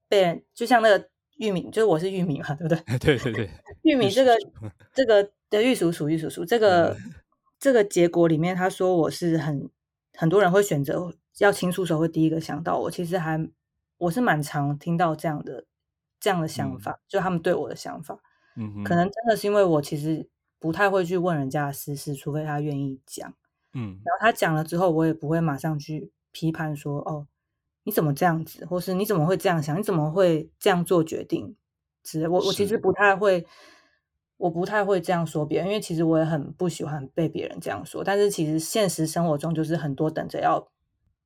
[0.08, 1.09] 被人就像那个
[1.40, 2.78] 玉米，就是我是玉米嘛，对不对？
[3.00, 3.50] 对对 对，
[3.82, 4.36] 玉米这个
[4.92, 6.96] 这个的玉蜀黍玉蜀黍这个
[7.58, 9.68] 这个结果里面，他说我是很
[10.14, 11.12] 很多人会选择。
[11.38, 13.48] 要倾诉时候会第一个想到我，其实还
[13.96, 15.64] 我是蛮常听到这样的
[16.18, 18.18] 这样的想法，嗯、就他们对我的想法，
[18.56, 18.74] 嗯。
[18.74, 20.28] 哼，可能真的是因为我其实
[20.58, 23.32] 不太会去问人家的私事，除非他愿意讲，
[23.72, 27.26] 嗯，然后他讲了之后，我也不会马上去批判说，哦，
[27.84, 31.56] 你怎么这样子，或是你怎么会这样想，你怎么会这样做决定？
[32.04, 33.46] 是我我其实不太会，
[34.38, 38.02] 我不太会这样说别人，因为其实我也很不喜欢被别人这样说。
[38.02, 40.68] 但是其实现实生活中就是很多等着要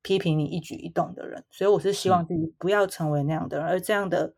[0.02, 3.66] 批评你一举一动的人，所以我是希望自己不要成为那样的人。
[3.66, 4.34] 而这样的，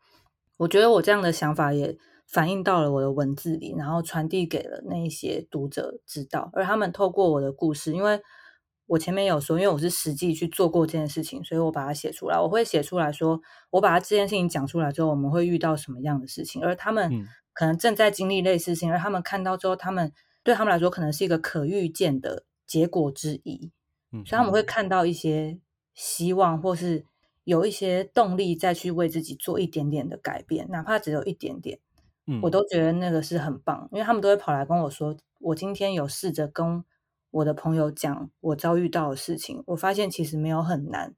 [0.57, 1.97] 我觉得我这样的想法也
[2.27, 8.21] 反映到了我的文字里，然后传递给了那一些读者知道，而他们透过我的故事，因为
[8.87, 12.39] 我前面有说，因为我是实际去做过这件事情，所以我把它写出来。
[12.39, 23.71] 我会写出来说，我把它这件事情讲出来之后，我们会遇到什么样的事情，而他们可能正在经历类似事情，而他们看到之后，他们对他们来说可能是一个可预见的结果之一，
[24.11, 25.59] 所以他们会看到一些
[25.93, 27.05] 希望，或是
[27.43, 31.79] 有一些动力再去为自己做一点点的改变，哪怕只有一点点，
[32.25, 36.85] 嗯我都觉得那个是很棒，因为他们都会跑来跟我说，我今天有试着跟。
[37.29, 41.13] 我的朋友讲我遭遇到的事情，我发现其实没有很难，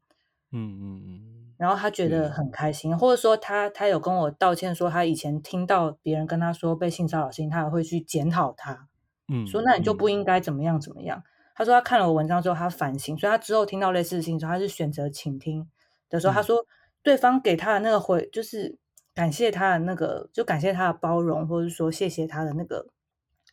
[0.52, 8.88] 嗯嗯嗯，然后他觉得很开心，或者说他他有跟我道歉，说他以前听到别人跟他说被性骚扰的事情，他也会去检讨他，
[9.28, 11.24] 嗯，说那你就不应该怎么样怎么样。
[11.56, 15.70] 他说他看了我文章之后，他反省，所以他之后听到类似的事情之后，他是选择倾听
[16.10, 16.66] 的时候，他说
[17.04, 18.78] 对方给他的那个回，就是
[19.14, 22.88] 感谢他的那个，就感谢他的包容，或者说谢谢他的那个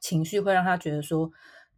[0.00, 1.30] 情绪，会让他觉得说。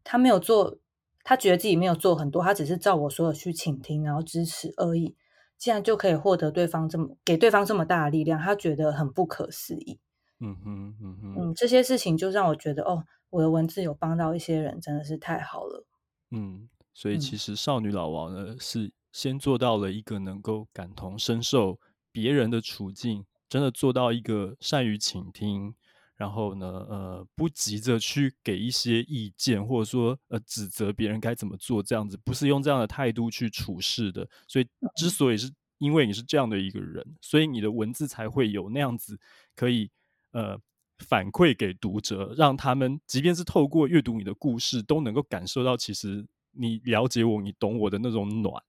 [0.05, 0.79] 他没有做，
[1.25, 5.17] 他觉得自己没有做很多，他只是照我说的去倾听，然后支持而已。
[5.59, 9.99] 竟然就可以获得对方这么给对方这么大的力量，他觉得很不可思议。
[10.39, 15.85] 嗯哼，嗯哼，嗯，这些事情就让我觉得，哦，我的文字有帮到一些人，真的是太好了。
[16.31, 21.81] 嗯，所以其实少女老王呢，是先做到了一个能够感同身受
[22.13, 25.75] 别人的处境，真的做到一个善于倾听。
[26.19, 34.29] 然后呢，呃，不急着去给一些意见，或者说呃指责别人该怎么做，这样子不是用这样的态度去处事的。
[34.49, 34.67] 所以，
[34.97, 35.49] 之所以是
[35.79, 39.17] 因为你是这样的一个人，所以你的文字才会有那样子
[39.55, 39.89] 可以
[40.33, 40.59] 呃
[40.99, 48.61] 反馈给读者，让他们即便是透过阅读你的故事，都能够感受到其实你了解我，你懂我的那种暖。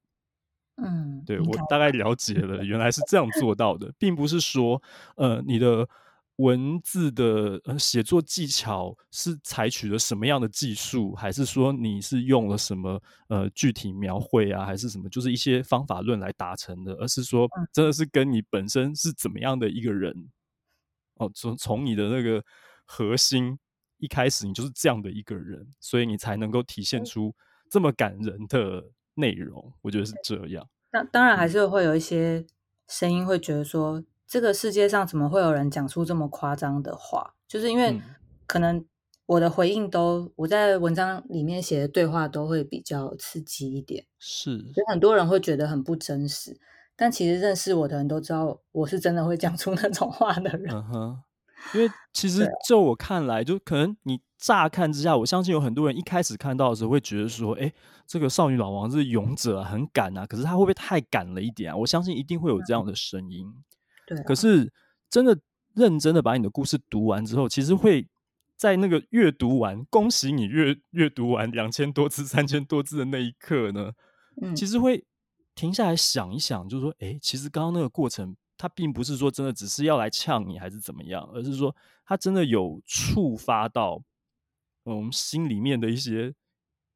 [0.75, 4.79] 嗯，对，我大概了解了，原来是这样做到的，并不是说
[5.15, 5.89] 呃你的。
[6.39, 16.93] 文字的呃写作技巧是采取了什么样的技术，还是说你是用了什么呃具体描绘啊，还是什么，就是一些方法论来达成的？
[16.93, 20.29] 而是说真的是跟你本身是怎么样的一个人
[21.15, 22.41] 哦，从从你的那个
[22.85, 23.59] 核心
[23.97, 27.35] 一开始，你就是这样的一个人，所以你才能够体现出
[27.69, 28.81] 这么感人的
[29.15, 29.73] 内容。
[29.81, 30.65] 我觉得是这样。
[30.93, 32.45] 那当然还是会有一些
[32.87, 34.01] 声音会觉得说。
[34.29, 37.33] 这个世界上怎么会有人讲出这么夸张的话？
[37.47, 37.99] 就是因为
[38.45, 38.85] 可能
[39.25, 46.59] 我的回应都我在文章里面写的对话都会比较刺激一点，是，所以很多人会觉得很不真实。
[46.95, 50.75] 但其实认识我的人都知道，我是真的会讲出那种话的人。
[50.75, 51.23] 嗯 哼，
[51.73, 57.73] 因为其实就我看来，就可能你乍看之下，我相信有很多人一开始看到的时候会觉得说：“哎，
[58.05, 61.77] 这个少女老王是勇者，很敢啊。”可是他会不会太敢了一点啊？
[61.77, 63.47] 我相信一定会有这样的声音。
[64.09, 64.73] 对，可是
[65.09, 65.39] 真的
[65.75, 68.07] 认真的把你的故事读完之后，其实会
[68.57, 73.93] 在那个阅读完，恭喜你阅阅读完两千多字、三千多字的那一刻呢，
[74.41, 75.05] 嗯，其实会
[75.55, 81.73] 停下来想一想，就是说，哎，其实刚刚那个过程，它并不是说真的只是要来呛你还是怎么样，而是说
[82.05, 84.01] 它真的有触发到
[84.83, 86.33] 我们心里面的一些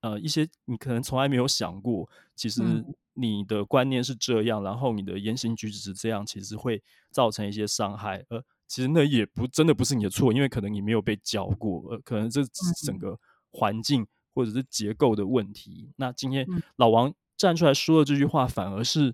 [0.04, 2.62] 呃一些你可能从来没有想过，其实。
[2.64, 6.82] 嗯你的观念是这样，然后你的言行举止是这样，其实会
[7.12, 8.26] 造成一些伤害。
[8.30, 12.42] 呃，其实那也不真的不是你的错，因为可能你没有被教过，呃，可能这
[12.84, 13.16] 整个
[13.52, 15.92] 环境或者是结构的问题。
[15.96, 16.44] 那今天
[16.78, 19.14] 老王站出来说的这句话，反而是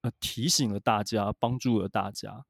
[0.00, 2.44] 呃提醒了大家，帮助了大家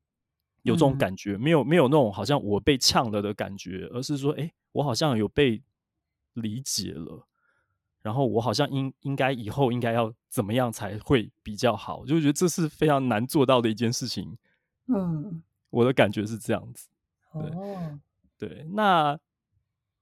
[0.63, 5.63] 有这种感觉，没有没有那种好像我被呛了的感觉，而是说，哎，我好像有被
[6.33, 7.27] 理解了。
[8.07, 12.07] 然后我好像应应该以后应该要怎么样才会比较好？
[12.07, 14.39] 就觉得这是非常难做到的一件事情。
[14.87, 16.87] 嗯，我的感觉是这样子。
[17.33, 17.99] 对，哦、
[18.39, 18.65] 对。
[18.71, 19.19] 那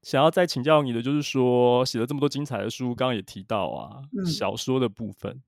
[0.03, 5.43] 想要再请教你的，就是说写了这么多精彩的书，刚刚也提到啊，嗯、小说的部分，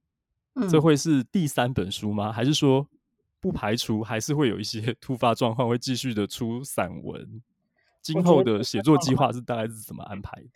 [0.55, 2.33] 嗯、这会是第三本书吗？
[2.33, 2.89] 还是说
[3.39, 7.43] 不排除还是会有一些 突发状况会继续的出散文？
[8.01, 10.49] 今后的写作计划是大概是怎么安排的？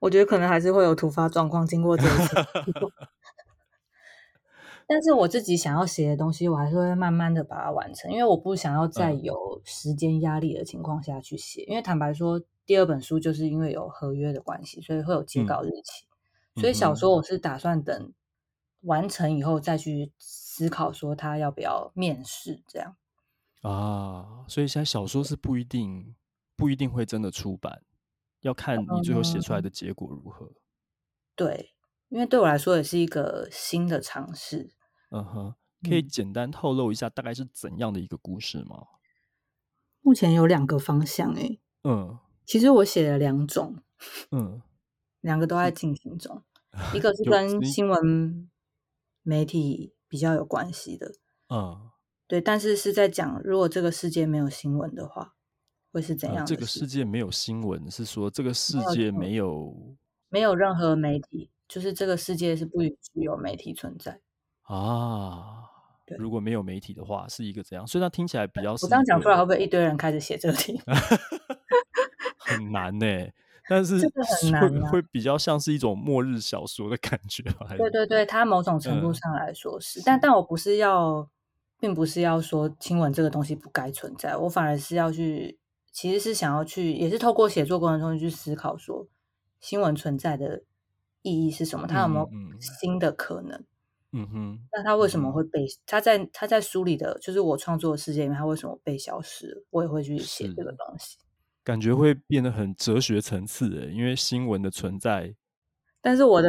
[0.00, 2.36] 我觉得可能还是会有突发状况，经过这一次，
[4.88, 11.62] 但是我自己想要写的东西，我还是会慢慢的把它完成，因为我不想要在有时间压力的情况下去写。
[11.62, 16.06] 嗯、因为坦白说，第二本书就是因为有合约的关系，所以会有截稿日期，
[16.56, 18.12] 嗯、所以小说我是打算等
[18.80, 22.96] 完成以后再去思考，说他要不要面试这样。
[23.62, 26.16] 啊，所以现在小说是不一定
[26.56, 27.82] 不一定会真的出版，
[28.40, 30.46] 要看你最后写出来的结果如何。
[30.46, 30.54] 嗯、
[31.36, 31.74] 对，
[32.08, 34.74] 因为对我来说也是一个新的尝试。
[35.10, 38.86] 嗯哼，可以简单透露一下大概是怎样的一个故事吗？
[40.02, 43.82] 目前有两个方向、欸，诶嗯，其实我写了两种，
[44.30, 44.62] 嗯，
[45.20, 46.42] 两个都在进行中，
[46.94, 48.50] 一 个是跟新闻
[49.22, 51.12] 媒体比较有关系的，
[51.50, 51.90] 嗯，
[52.26, 55.34] 对，但是是在讲如果这个世界没有新闻的话，
[55.92, 56.44] 会是怎样？
[56.46, 59.74] 这个世界没有新闻，是说这个世界没有
[60.28, 64.20] 没有任何媒体，就是这个世界是不允许有媒体存在
[64.62, 65.66] 啊。
[66.18, 67.86] 如果没有媒体的话，是一个怎样？
[67.86, 68.72] 所以它听起来比较……
[68.72, 70.80] 我这样讲出来，会不会一堆人开始写这个题？
[72.36, 73.32] 很难呢、欸，
[73.68, 74.10] 但是会
[74.42, 77.44] 很难、啊、会比较像是一种末日小说的感觉。
[77.78, 81.30] 对对对，它某种程度上来说是，嗯、但但我不是要，
[81.78, 85.59] 并不是要说亲吻这个东西不该存在，我反而是要去，
[85.92, 89.06] 其实是想要去，也是透过写作过程中去思考说，
[89.60, 90.62] 新闻存在的
[91.22, 91.86] 意义是什么？
[91.86, 92.28] 它有没有
[92.60, 93.64] 新的可能？
[94.12, 95.64] 嗯哼，那他为什么会被？
[95.86, 99.64] 他在他在书里的，就是我创作的世界里面，他为什么被消失？
[99.70, 101.16] 我也会去写这个东西，
[101.62, 105.36] 感觉会变得很哲学层次诶，因为新闻的存在。
[106.00, 106.48] 但是我的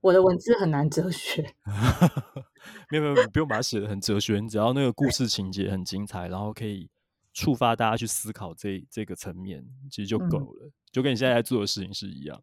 [0.00, 1.54] 我的文字很难哲学，
[2.90, 6.88] 没有没有，你不用把它写的很哲学，你只要那个故事情节很精彩，然后可以
[7.34, 12.42] 触发大家去思考这这个层面，其实就够了，嗯、就跟你现在在做的事情是一样。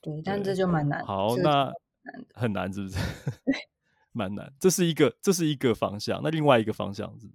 [0.00, 1.04] 对，但这就蛮难。
[1.04, 1.72] 好，那
[2.34, 2.98] 很难是不是？
[4.16, 6.20] 蛮难，这是一个，这是一个方向。
[6.22, 7.26] 那另外一个方向是，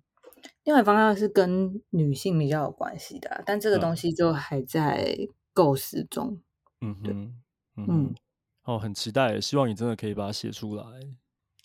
[0.63, 5.15] 另外一个方向是跟女性比较有关系的，但这个东西就还在
[5.53, 6.41] 构思中。
[6.79, 7.35] 嗯哼，
[7.75, 8.15] 嗯嗯，
[8.63, 10.85] 哦，很期待，希望你真的可以把它写出来。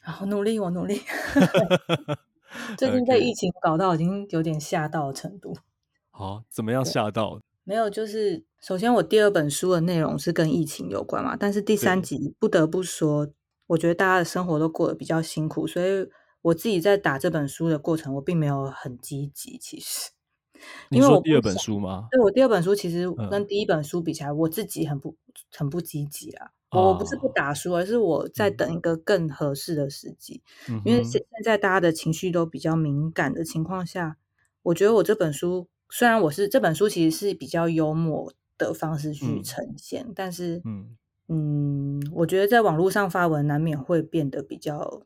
[0.03, 1.01] 好，努力，我努力。
[2.77, 5.57] 最近被疫情搞到已经有点吓到的程度。
[6.11, 7.41] 好，怎么样吓到？
[7.65, 13.31] 没有，就是首先我第二本书的内容是跟疫情有关嘛，但是第三集不得不说。
[13.67, 16.07] 我觉得大家的生活都过得比较辛苦，所以
[16.43, 19.57] 我自己在打这本书的过程，我并没有很积极。
[19.57, 20.11] 其实，
[20.91, 22.07] 因为我第二本书吗？
[22.11, 25.17] 对，我第二本书其实跟第一本书比起来，嗯、我自己很不
[25.51, 26.51] 很不积极啊。
[26.75, 30.43] 哦、我不是不打书，而是我在等一个更合适的时机。
[30.69, 34.17] 嗯、因为现现在大家的情绪都比较敏感的情况下，
[34.63, 40.97] 我觉得我这本书虽然我是这本书其实是比较幽默的方式去呈现，嗯、但是嗯。
[41.27, 45.01] 嗯，我觉得在网络上发文难免会变得比较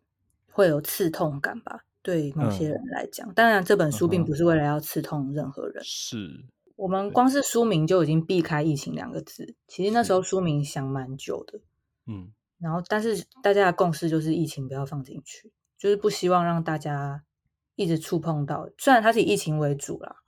[0.51, 3.29] 会有刺痛感吧，对某些人来讲。
[3.29, 5.81] 嗯、当然，这本书并不是为了要刺痛任何人。
[5.85, 6.45] 是
[6.79, 9.57] 我们光是书名就已经避开“疫情”两个字。
[9.67, 11.61] 其实那时候书名想蛮久的，
[12.07, 17.25] 嗯，然后但是大家的共识就是疫情不要放进去，就是不希望让大家
[17.75, 18.71] 一直触碰到。
[18.79, 20.23] 虽然它是以疫情为主啦。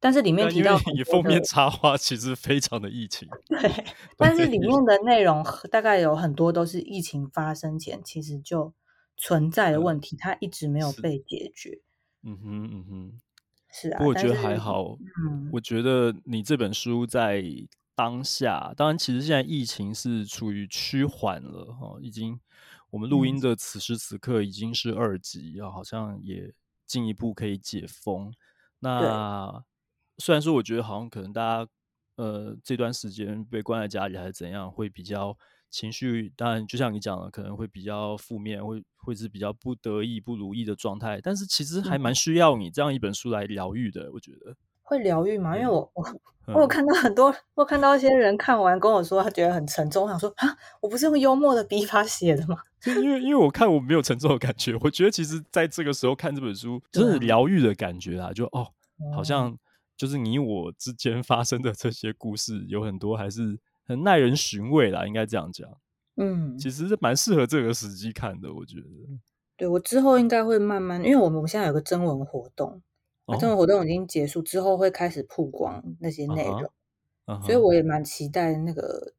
[0.00, 3.26] 但是里面提到，你封面插画其实非常的疫情。
[3.46, 3.86] 对，
[4.18, 8.74] 但是里面的内容大概有很多都是疫情发生前其实就
[9.16, 11.80] 存在的问题，它一直没有被解决。
[12.22, 13.18] 嗯哼，嗯哼，
[13.74, 13.98] 是啊。
[13.98, 14.96] 不过我觉得还好。
[15.26, 17.44] 嗯，我觉得你这本书在
[17.96, 22.38] 当下，当然其实现在疫情是处于趋缓了哈，已经
[22.90, 26.54] 我们录音的此时此刻已经是二级啊，好像也
[26.86, 28.32] 进一步可以解封。
[28.78, 29.64] 那
[30.18, 31.70] 虽然说，我觉得好像可能大家，
[32.16, 35.36] 呃，这段时间被关在家里还是怎样，会比较
[35.74, 41.20] 情绪，当然就像你讲的，可能会比较负面，会会是比较不得意、不如意的状态。
[41.20, 44.54] 但是其实还蛮需要你这样一本书来疗愈的，我觉得。
[44.82, 45.56] 会疗愈吗？
[45.58, 46.04] 因为我我
[46.54, 50.04] 我有看到很多，我有看到一些人看完跟我说，他觉得很沉重。
[50.04, 52.56] 我想说啊，我不是用幽默的笔法写的吗？
[52.86, 58.68] 因为因为我看我没有沉重的感觉，我觉得其实在这个时候看这本书，就是疗愈的感觉啊，就哦，
[59.14, 59.58] 好像。
[59.96, 65.68] 就是你我之间发生的这些故事，有很多还是很耐人寻味啦，应该这样讲。
[66.16, 68.86] 嗯，其实是蛮适合这个时机看的，我觉得。
[69.56, 72.82] 对，我之后应该会慢慢，因为我们现在有个征文活动，
[73.38, 76.70] 征文活动已经结束，之后会开始曝光那些内容，
[77.26, 79.12] 哦、所以我也蛮期待那个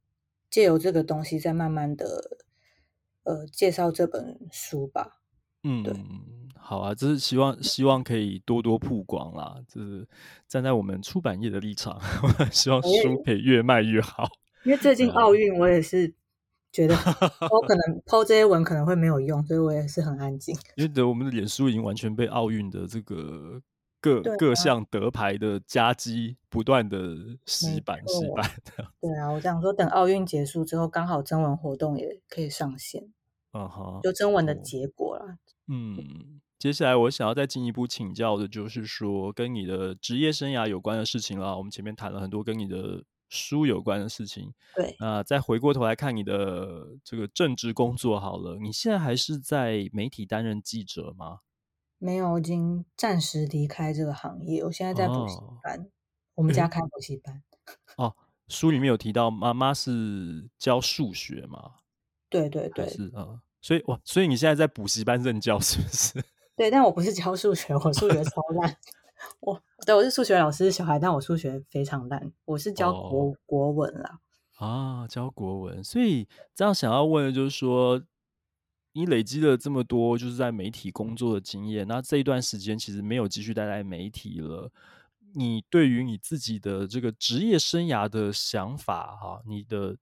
[0.50, 2.38] 借由这个东西，再慢慢的
[3.24, 5.22] 呃介绍这本书吧。
[5.64, 5.94] 嗯，对。
[6.58, 9.58] 好啊，就是希望希望可以多多曝光啦。
[9.68, 10.08] 就是
[10.48, 12.00] 站在我们出版业的立场，
[12.52, 14.28] 希望书可以越卖越好。
[14.66, 16.14] 因为最近奥运，我也是
[16.72, 16.96] 觉得
[17.52, 20.58] 我可能 po 这些文可能会没有用，所以我也是很安静。
[20.76, 23.62] 因为我们的脸书已经完全被奥运的这个
[24.02, 28.52] 各、啊、各项得牌的夹击不断的洗版洗版。
[29.00, 33.14] 对啊，我想说，等奥运结束之后，刚好征文活动也可以上线。
[33.54, 35.38] 嗯哼，就征文的结果啦。
[35.68, 41.56] 嗯，接下来我想要再进一步请教的，就是说跟你的职业生涯有关的事情啦。
[41.56, 44.54] 我们前面谈了很多跟你的书有关的事情。
[44.76, 51.40] 对，那再回过头来看你的这个政治工作好了，你现在还是在媒体担任记者吗？
[51.98, 54.64] 没有，我已经暂时离开这个行业。
[54.64, 55.86] 我现在在补习班，哦、
[56.36, 57.42] 我们家开补习班。
[57.98, 58.16] 哦，
[58.50, 61.76] 书里面有提到妈妈是教数学吗？
[62.30, 66.24] 对对对，是啊、呃，所以哇，所以你现在在补习班任教是不是？
[66.56, 68.78] 对，但我不是教数学，我数学超烂。
[69.40, 72.32] 我对，我是数学老师小孩，但我数学非常烂。
[72.46, 74.20] 我是教国、哦、国文啦。
[74.58, 78.02] 啊，教国文，所以这样想要问的就是说。
[78.98, 84.72] 你累积了这么多就是在媒体工作的经验，那这一段时间其实没有继续待在媒体了。
[85.34, 89.98] 你对于你自己的这个职业生涯的想法，哈，你的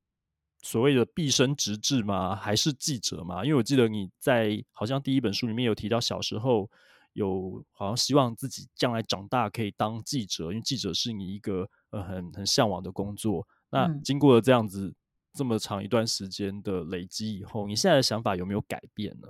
[0.62, 2.36] 所谓的毕生职志吗？
[2.36, 3.44] 还是记者吗？
[3.44, 6.70] 因为我记得你在好像第一本书里面有提到，小时候
[7.14, 13.48] 有好像希望自己将来长大可以当记者，因为记者是你一个呃很很向往的工作。
[13.72, 14.94] 那经过了这样子。
[15.36, 19.30] 这么长一段时间的累积以后，你现在的想法有没有改变呢？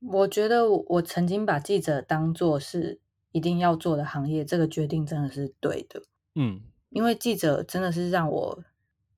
[0.00, 2.98] 我觉得我曾经把记者当做是
[3.30, 6.02] 一定要做的行业，这个决定真的是对的。
[6.34, 8.64] 嗯，因为记者真的是让我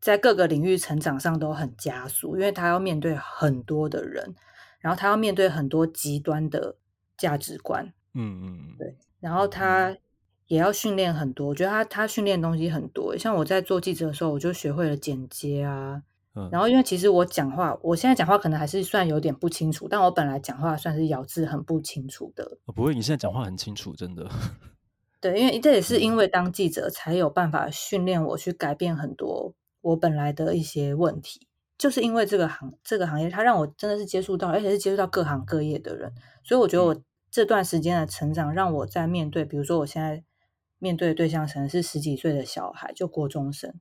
[0.02, 4.34] 在各个领域成长上都很加速，因为他要面对很多的人，
[4.80, 6.76] 然后他要面对很多极端的
[7.22, 7.92] 价值观。
[8.14, 9.96] 嗯嗯，对，然后他
[10.48, 13.16] 也要训练很多，我觉得他他训练的东西很多。
[13.16, 16.02] 像我在做记者的时候，我就学会了剪接啊。
[16.34, 22.58] 嗯，然后因为其实我讲话，我现在讲话可能还是算有点不清楚，但我本来讲话算是咬字很不清楚的。
[22.66, 24.28] 哦，不会，你现在讲话很清楚，真的。
[25.20, 31.46] 对，因为这也是因为当记者才有办法训练我去改变很多我本来的一些问题，
[31.78, 36.12] 就是因为这个行这个行业，它让我真的是接触到，而且是接触到各行各业的人，
[36.42, 36.96] 所以我觉得我
[37.32, 40.22] 这段时间的成长，让我在面对，比如说我现在。
[40.82, 43.72] 面对的对象可能是十几岁的小孩，就国中生。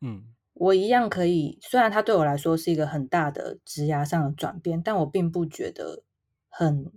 [0.00, 6.02] 嗯，我一样可以，虽然他对我来说是一个很大的职涯上的转变，但我并不觉得
[6.48, 6.90] 很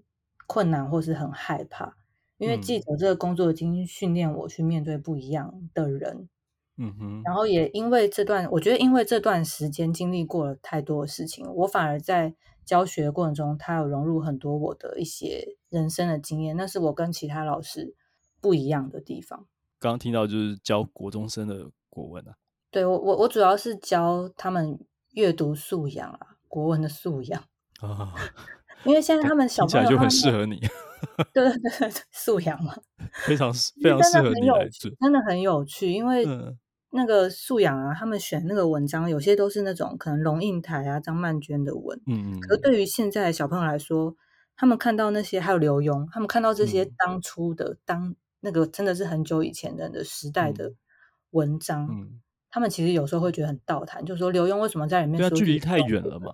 [0.47, 1.95] 困难或是很害怕，
[2.39, 6.28] 因为记者这个工作已经训练我去面对不一样的人。
[6.78, 12.34] 嗯哼，然后也因为这段，我觉得因为这段时间经历过了太多的事情，我反而在
[12.66, 17.95] 教学的过程中，他有融入很多我的一些人生的经验，那是我跟其他老师
[18.39, 19.47] 不一样的地方。
[19.80, 22.36] 刚刚听到就是教国中生的国文啊，
[22.70, 24.80] 对，我我我主要是教他们
[25.14, 27.43] 阅读素养啊，国文的素养。
[27.82, 28.14] 啊，
[28.86, 30.59] 因为现在他们小朋友就很适合你，
[31.34, 32.76] 对 对对，素养嘛，
[33.26, 33.51] 非常
[33.82, 36.24] 非常适合你来，真的很有趣，因为
[36.91, 44.15] 那个素养啊，他们选那个文章有些都是那种可能龙应台啊、张曼娟的文，嗯嗯，可是对于现在的小朋友来说，
[44.55, 48.15] 他们看到那些还有刘墉，他们看到这些当初的当。
[48.43, 50.73] 那个真的是很久以前的的时代的
[51.29, 51.87] 文章，
[52.49, 55.29] 他们其实有时候会觉得很倒谈，就是说刘墉为什么在里面说？
[55.29, 56.33] 对啊，距离太远了嘛。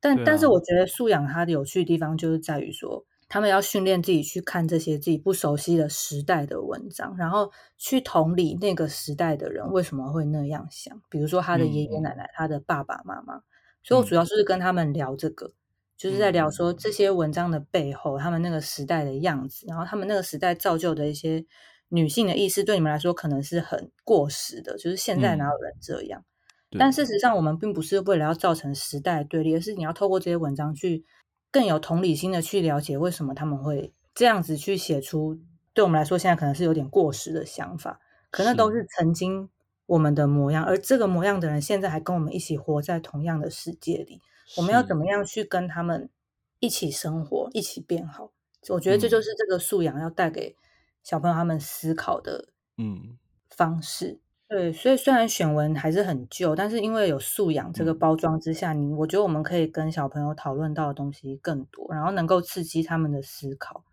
[0.00, 13.40] 但、啊、但是我觉得素养它的有趣的地方就是在于说，他们要训练自己去看这些自己不熟悉的时代的文章，然后去同理那个时代的人为什么会那样想，比如说他的爷爷奶奶、嗯、他的爸爸妈妈。
[13.82, 15.52] 所以我主要就是跟他们聊这个。
[15.96, 21.44] 就是在聊说这些文章的背后，他们那个时代的样子，然后他们那个时代造就的一些
[21.90, 24.76] 女性的意识，对你们来说可能是很过时的。
[24.78, 26.24] 就是现在哪有人这样？
[26.70, 31.04] 嗯、但事实上，我们并不是为了要造成时代对立，而是你要透过这些文章去
[31.50, 35.38] 更有同理心的去了解为什么他们会这样子去写出，
[35.72, 39.48] 对我们来说现在可能是有点过时的想法，可那都是曾经
[39.86, 44.20] 我们的模样，而这个模样的人现在还跟我们一起活在同样的世界里。
[44.56, 46.10] 我们要怎么样去跟他们
[46.58, 48.32] 一起生活，一起变好？
[48.68, 50.54] 我觉得这就是这个素养要带给
[51.02, 53.16] 小朋友他们思考的嗯
[53.48, 54.12] 方式。
[54.12, 54.20] 嗯、
[54.50, 63.84] 对，所以虽然选文还是很旧，但是因为有素养这个包装之下，你、嗯、我觉得我们可以跟小朋友讨论到的东西更多，然后能够刺激他们的思考，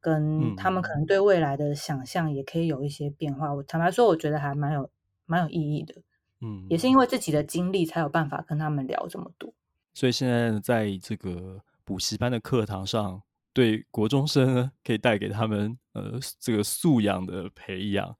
[0.00, 3.52] 跟他们可能对未来的想象也可以有一些变化。
[3.52, 4.88] 我坦白说，我觉得还蛮有
[5.24, 5.96] 蛮有意义的。
[6.40, 9.52] 嗯，也是因为自己的经历才有办法跟他们聊这么多。
[9.92, 13.20] 所以现在在这个补习班的课堂上，
[13.52, 18.16] 对国中生呢，可以带给他们呃这个素养的培养。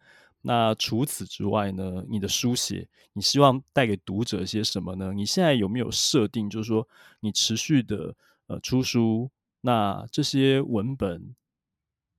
[0.48, 5.12] 那除此之外呢，你的书写，你希望带给读者些什么呢？
[5.12, 6.86] 你现在有没有设定，就是说
[7.18, 8.14] 你持续的
[8.46, 9.28] 呃出书，
[9.62, 11.34] 那这些文本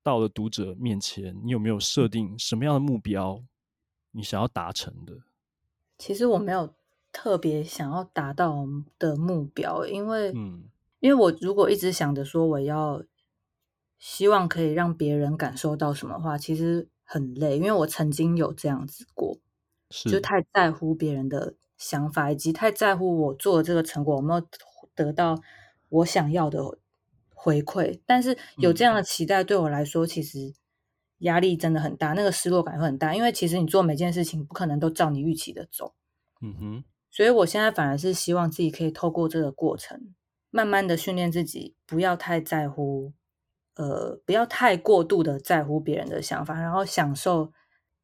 [0.04, 3.42] 到了读者面前，你有没有设定什么样的目标，
[4.12, 5.14] 你想要达成的？
[5.98, 6.74] 其实我没有
[7.14, 8.68] 特别想要达到
[9.00, 10.66] 的目标，因为，嗯，
[11.00, 13.02] 因为我如果一直想着说我要
[13.98, 19.38] 希望可以让别人感受到什么话，其实很累，因为我曾经有这样子过，
[19.90, 24.46] 是就太在乎别人的想法，以及太在乎我做的这个成果有没有
[24.94, 25.42] 得到
[25.88, 26.78] 我想要的
[27.34, 28.02] 回馈。
[28.06, 30.54] 但是有这样的期待，对我来说，其实
[31.20, 35.94] 压力真的很大，那个失落感会很大，因为其实你做每件事情不可能都照你预期的走。
[36.42, 40.14] 嗯哼，所以我现在反而是希望自己可以透过这个过程，
[40.50, 43.14] 慢慢的训练自己，不要太在乎。
[43.78, 47.52] 呃，不要太过度的在乎别人的想法，然后享受，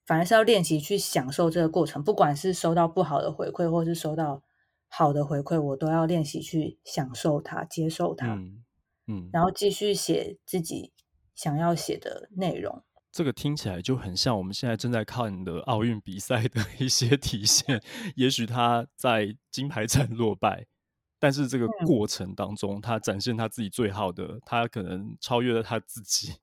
[0.05, 2.03] 反而是要练习去享受这个过程。
[2.03, 4.43] 不管是收到不好的回馈，或是收到
[4.88, 8.63] 好的回馈，我都要练习去享受它，接受它，嗯，
[9.07, 10.93] 嗯，然后继续写自己
[11.34, 12.84] 想要写的内容。
[13.11, 17.82] 这个听起来就很像我们现在正在看的奥运比赛的一些体现。
[18.15, 20.67] 也许他在金牌战落败。
[21.24, 26.34] 但是这个过程当中，他展现他自己最好的，他可能超越了他自己，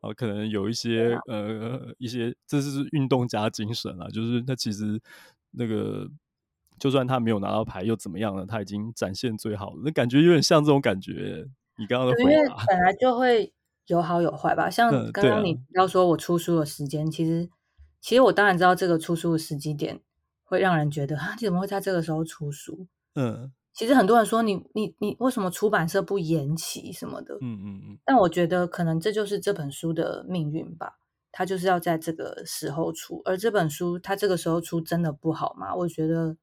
[0.00, 4.98] 啊，可能有一些呃一些，这是运动家精神啊，就是他其实
[5.50, 6.08] 那个，
[6.78, 8.46] 就算他没有拿到牌又怎么样呢？
[8.46, 11.46] 他已经展现最好了，那感觉有点像这种感觉。
[11.76, 13.52] 你刚刚的回答，因为本来就会
[13.88, 17.50] 有好有坏吧，像刚刚你要说我出书的时间，嗯啊、其实
[18.00, 20.00] 其实我当然知道这个出书的时机点
[20.44, 22.86] 会让人觉得啊，你怎么会在这个时候出书？
[23.16, 23.52] 嗯。
[23.74, 27.34] 其实很多人说你你你为什么出版社不延期什么的？
[27.40, 27.98] 嗯嗯嗯。
[28.04, 30.98] 但我觉得可能这就是这本书的命运吧，
[31.32, 33.20] 它就是要在这个时候出。
[33.24, 35.74] 而这本书它这个时候出真的不好吗？
[35.74, 36.36] 我觉得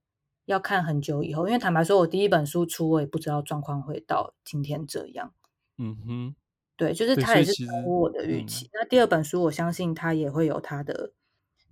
[0.45, 5.33] 要看很久以后，因为坦白说，我第一本书出，我也不知道状况会到今天这样。
[5.77, 6.35] 嗯哼，
[6.75, 8.69] 对，就是它也是超乎我的预期。
[8.73, 11.13] 那第二本书，我相信它也会有它的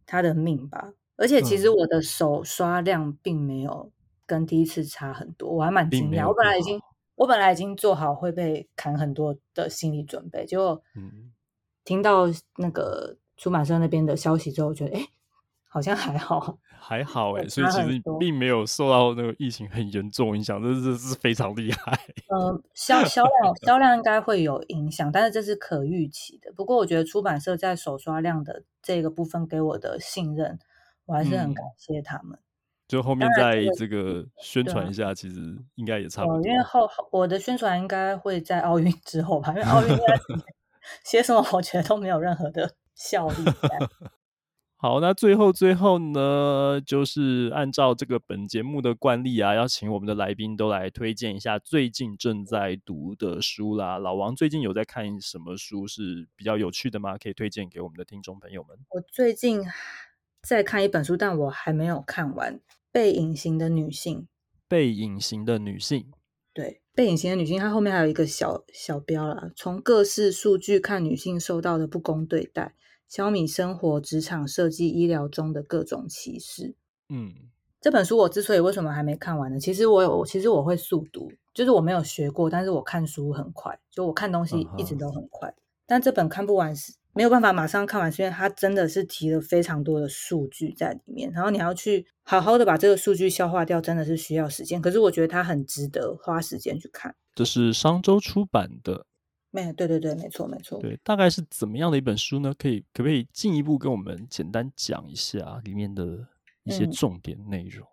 [0.05, 0.93] 它的命吧。
[1.17, 3.91] 而且其实我的手刷量并没有。
[4.29, 6.27] 跟第一次差很多，我还蛮惊讶。
[6.27, 6.79] 我本来已经，
[7.15, 10.79] 我本来已经做好会被砍很多的心理准备，结果
[11.83, 12.27] 听到
[12.57, 15.03] 那个出版社那边的消息之后，我觉得哎，
[15.67, 17.47] 好像还好， 还好 哎。
[17.47, 21.99] 所以其实并没有受到那个疫情很严重影响，这是是非常厉害。
[22.27, 26.53] 嗯、呃，销销量销量应该会有影响，但是这是可预期的。
[26.53, 30.59] 不过我觉得出版社在手刷量的这个部分给我的信任，
[31.05, 32.37] 我还是很感谢他们。
[32.89, 36.41] 嗯就后面再这个宣传一下，其实应该也差不多。
[36.41, 39.95] 因为后我的宣传应该会在奥运之后吧，因为奥运
[41.05, 43.35] 写什么，我觉得都没有任何的效力。
[44.75, 53.99] 好，那最后最后呢，就是按照这个本节目的惯例啊，要请我们的来宾都来推荐一下最近正在读的书啦。
[53.99, 57.17] 老王最近有在看什么书是比较有趣的吗？
[57.21, 58.75] 可以推荐给我们的听众朋友们。
[58.89, 59.63] 我最近
[60.41, 62.59] 在看一本书，但我还没有看完。
[62.91, 64.27] 被隐形的女性，
[64.67, 66.11] 被隐形的女性，
[66.53, 72.73] 对，被隐形的女性，它后面还有一个小小标啦，从各式数据看女性受到的不公对待，
[73.07, 76.75] 消弭生活、职场、设计、医疗中的各种歧视。
[77.09, 77.33] 嗯，
[77.79, 79.59] 这本书我之所以为什么还没看完呢？
[79.59, 85.53] 其实我有，其实我会速读，就是我没有学过，但是我看书很快，就我看东西一直都很快，uh.
[85.85, 86.93] 但这本看不完是。
[87.13, 94.81] 没有办法马上看完，是因为它真的是提了非常多的数据在里面，然后你要去好好的把这个数据消化掉，真的是需要时间。
[94.81, 97.15] 可是我觉得它很值得花时间去看。
[97.33, 99.07] 这是商周出版的，
[99.49, 100.79] 没对对对，没错没错。
[100.79, 102.53] 对，大概是怎么样的一本书呢？
[102.57, 106.27] 可以可不可以进一步跟我们简单讲一下里面的
[106.63, 107.87] 一些重点内容？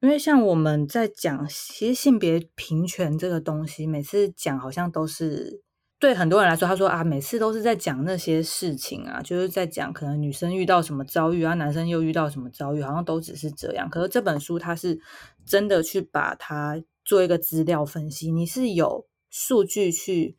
[0.00, 5.62] 嗯，因为像我们在讲其实性别平权这个东西，每次讲好像都是。
[5.98, 13.88] 对很多人来说，他说啊，每次都是在讲那些事情啊，就是在讲可能女生遇到什么遭遇啊，男生又遇到什么遭遇，好像都只是这样。
[13.88, 15.00] 可是这本书它是
[15.46, 20.36] 真的去把它做一个资料分析，你是有数据去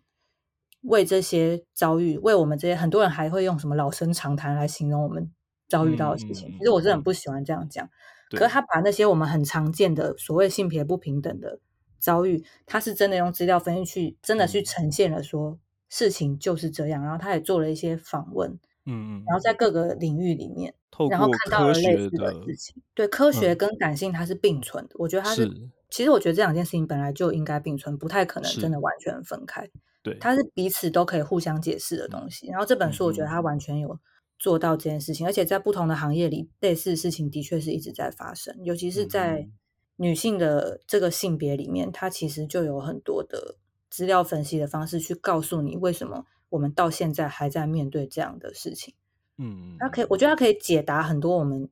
[0.82, 5.32] 为这些遭遇，为我们这些很多人还会用什么老生常谈来形容我们
[5.68, 6.52] 遭遇到的事情。
[6.60, 7.90] 其实我真的很不喜欢这样讲。
[8.30, 11.60] 可是他把那些我们很常见的所谓性别不平等的。
[12.00, 18.52] 遭遇，他是真的用资料分析去，真的去呈现了说事情就是这样，然后他也做了一些访问，
[18.86, 19.54] 嗯嗯，然后在。
[19.54, 20.72] 各个领域里面，
[21.10, 25.52] 然后看到了类似的事情，对，科学跟感性它是并存的，我觉得它是，
[25.90, 28.80] 其实我觉得这两件事情本来就应该并存，不太可能真的。
[28.80, 29.68] 完全分开，
[30.04, 32.46] 对，它是彼此都可以互相解释的东西。
[32.50, 33.42] 然后这本书我觉得它。
[33.42, 34.00] 完全有
[34.38, 39.50] 做到这件事情，而且在不同的行业里，类似的事情的确是一直在发生，尤其是在。
[39.98, 43.58] 女性的这个性别里面，它其实就有很多的
[43.90, 48.94] 资料分析的方式去告诉你为什么我们到现在还在面对这样的事情。
[49.38, 51.70] 嗯，它可以，我觉得它可以解答很多我们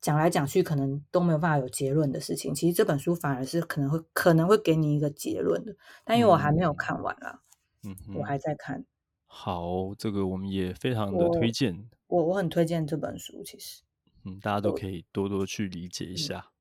[0.00, 2.54] 讲来讲去可能都没有办法有结论的事情。
[2.54, 7.40] 其实这本书反而是可能会可能会给你一个结论的，但因为我还没有看完啦，
[7.82, 8.84] 嗯，我还在看。
[9.26, 11.88] 好，这个我们也非常的推荐。
[12.08, 13.82] 我我，我很推荐这本书，其实，
[14.24, 16.52] 嗯，大家都可以多多去理解一下，嗯、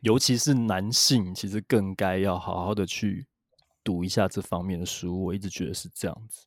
[0.00, 3.26] 尤其是男性，其实更该要好好的去
[3.84, 5.24] 读一下这方面的书。
[5.24, 6.46] 我一直觉得是这样子。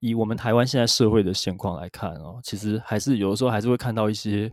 [0.00, 4.52] 以我们台湾现在社会的现况来看哦，其实还是有的时候还是会看到一些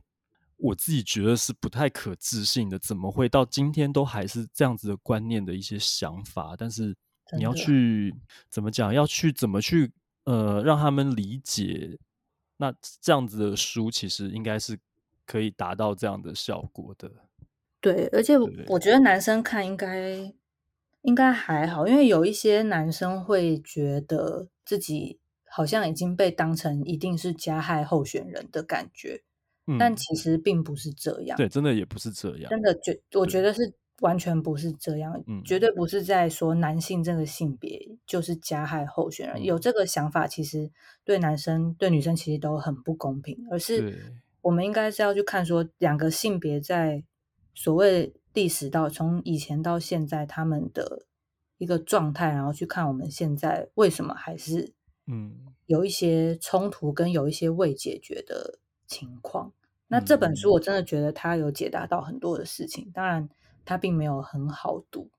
[0.57, 6.55] 我自己觉得是不太可置信的，怎么会到今天都还是这样子的观念的一些想法？
[6.57, 6.95] 但是
[7.35, 8.15] 你要去
[8.49, 9.91] 怎么讲，要去怎么去
[10.25, 11.99] 呃让他们理解，
[12.57, 14.79] 那这样子的书其实应该是
[15.25, 17.11] 可以达到这样的效果的。
[17.83, 18.33] 对，而且
[18.67, 20.33] 我觉得男生看应该
[21.03, 25.19] 应该还好，因为有一些男生会觉得自己。
[25.55, 29.21] 好像已经被当成一定是加害候选人的感觉，
[29.67, 31.37] 嗯，但其实并不是这样。
[31.37, 32.49] 对，真的也不是这样。
[32.49, 33.71] 真的觉，我觉得是
[34.01, 39.37] 完全不是这样，绝对不是在说男性这个性别就是加害候选人。
[39.37, 40.71] 嗯，有这个想法，其实
[41.03, 43.37] 对男生对女生其实都很不公平。
[43.51, 44.11] 而是
[44.41, 47.03] 我们应该是要去看说，两个性别在
[47.53, 51.05] 所谓历史到从以前到现在他们的
[51.57, 54.73] 一个状态，然后去看我们现在为什么还是。
[55.05, 55.35] 嗯，
[55.65, 59.51] 有一些冲突跟有一些未解决的情况。
[59.89, 62.89] 那这本书我真的觉得它有解答到很多的事情。
[62.93, 63.27] 当然，
[63.65, 65.11] 它并没有很好读。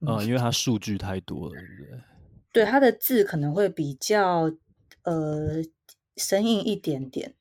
[0.00, 2.00] 嗯，嗯，因为它数据太多了，对不对？
[2.52, 4.52] 对，它的字可能会比较
[5.04, 5.62] 呃
[6.16, 7.34] 生硬一点点。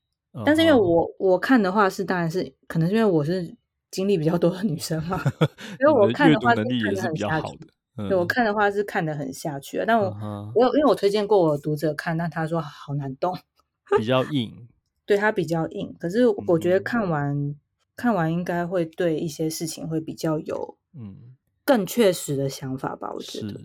[0.45, 3.57] 但是因为我我看的话是，当然是可能是因为我是
[3.91, 5.21] 经历比较多的女生嘛，
[5.79, 7.59] 因为我看的话是看得很下去。
[8.07, 10.51] 对，我看的话是看得很下去啊，但我、uh.
[10.55, 13.37] 我有因为我推荐过我读者看，但他说好难懂，
[13.97, 14.67] 比较 硬，
[15.05, 15.93] 对，他比较硬。
[15.99, 17.55] 可是我觉得看完、嗯、
[17.95, 21.35] 看完应该会对一些事情会比较有嗯
[21.65, 23.59] 更确实的想法吧，我觉得。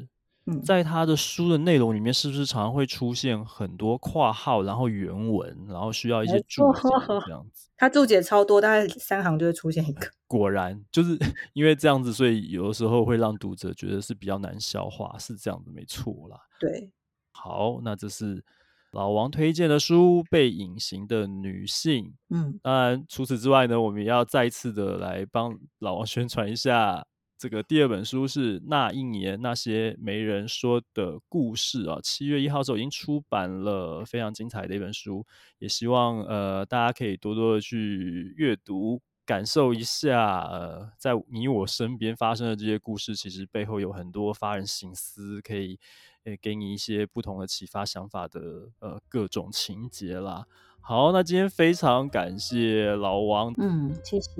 [0.64, 6.80] 在他的书的内容里面，是不是常常会出现很多括号，然后原文，然后需要一些注解
[7.26, 7.68] 这 样子？
[7.76, 10.08] 他注解超多，大概三行就会出现一个。
[10.28, 11.18] 果然，就是
[11.52, 16.38] 因为这样子，所以有的时候会让读者觉得是比较难消化，是这样子，没错啦。
[16.60, 16.90] 对，
[17.32, 18.44] 好，那这是
[18.92, 22.04] 老王推荐的书《被隐形的女性》。
[22.30, 27.04] 嗯，当然，除此之外呢，我们也要再次的来帮老王宣传一下。
[27.38, 35.26] 这个第二本书是那一年那些没人说的故事啊，七月一号时候已经出版了，非常精彩的一本书，
[35.58, 45.78] 也希望呃大家可以多多的去阅读，感受一下呃在你我身边发生的这些故事，其实背后有很多发人省思，可以
[46.24, 50.46] 诶给你一些不同的启发想法的呃各种情节啦。
[50.88, 54.30] 好，那今天非常感谢老王，嗯，谢谢，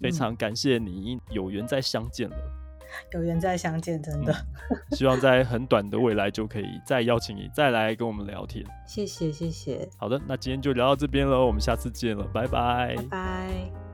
[0.00, 2.36] 非常感谢你，嗯、有缘再相见了，
[3.14, 4.32] 有缘再相见，真的，
[4.70, 13.87] 嗯、希望在很短的未来就可以再邀请你再来跟我们聊天，谢谢谢谢，好的，那今天就聊到这边了，我们下次见了，拜拜，拜拜。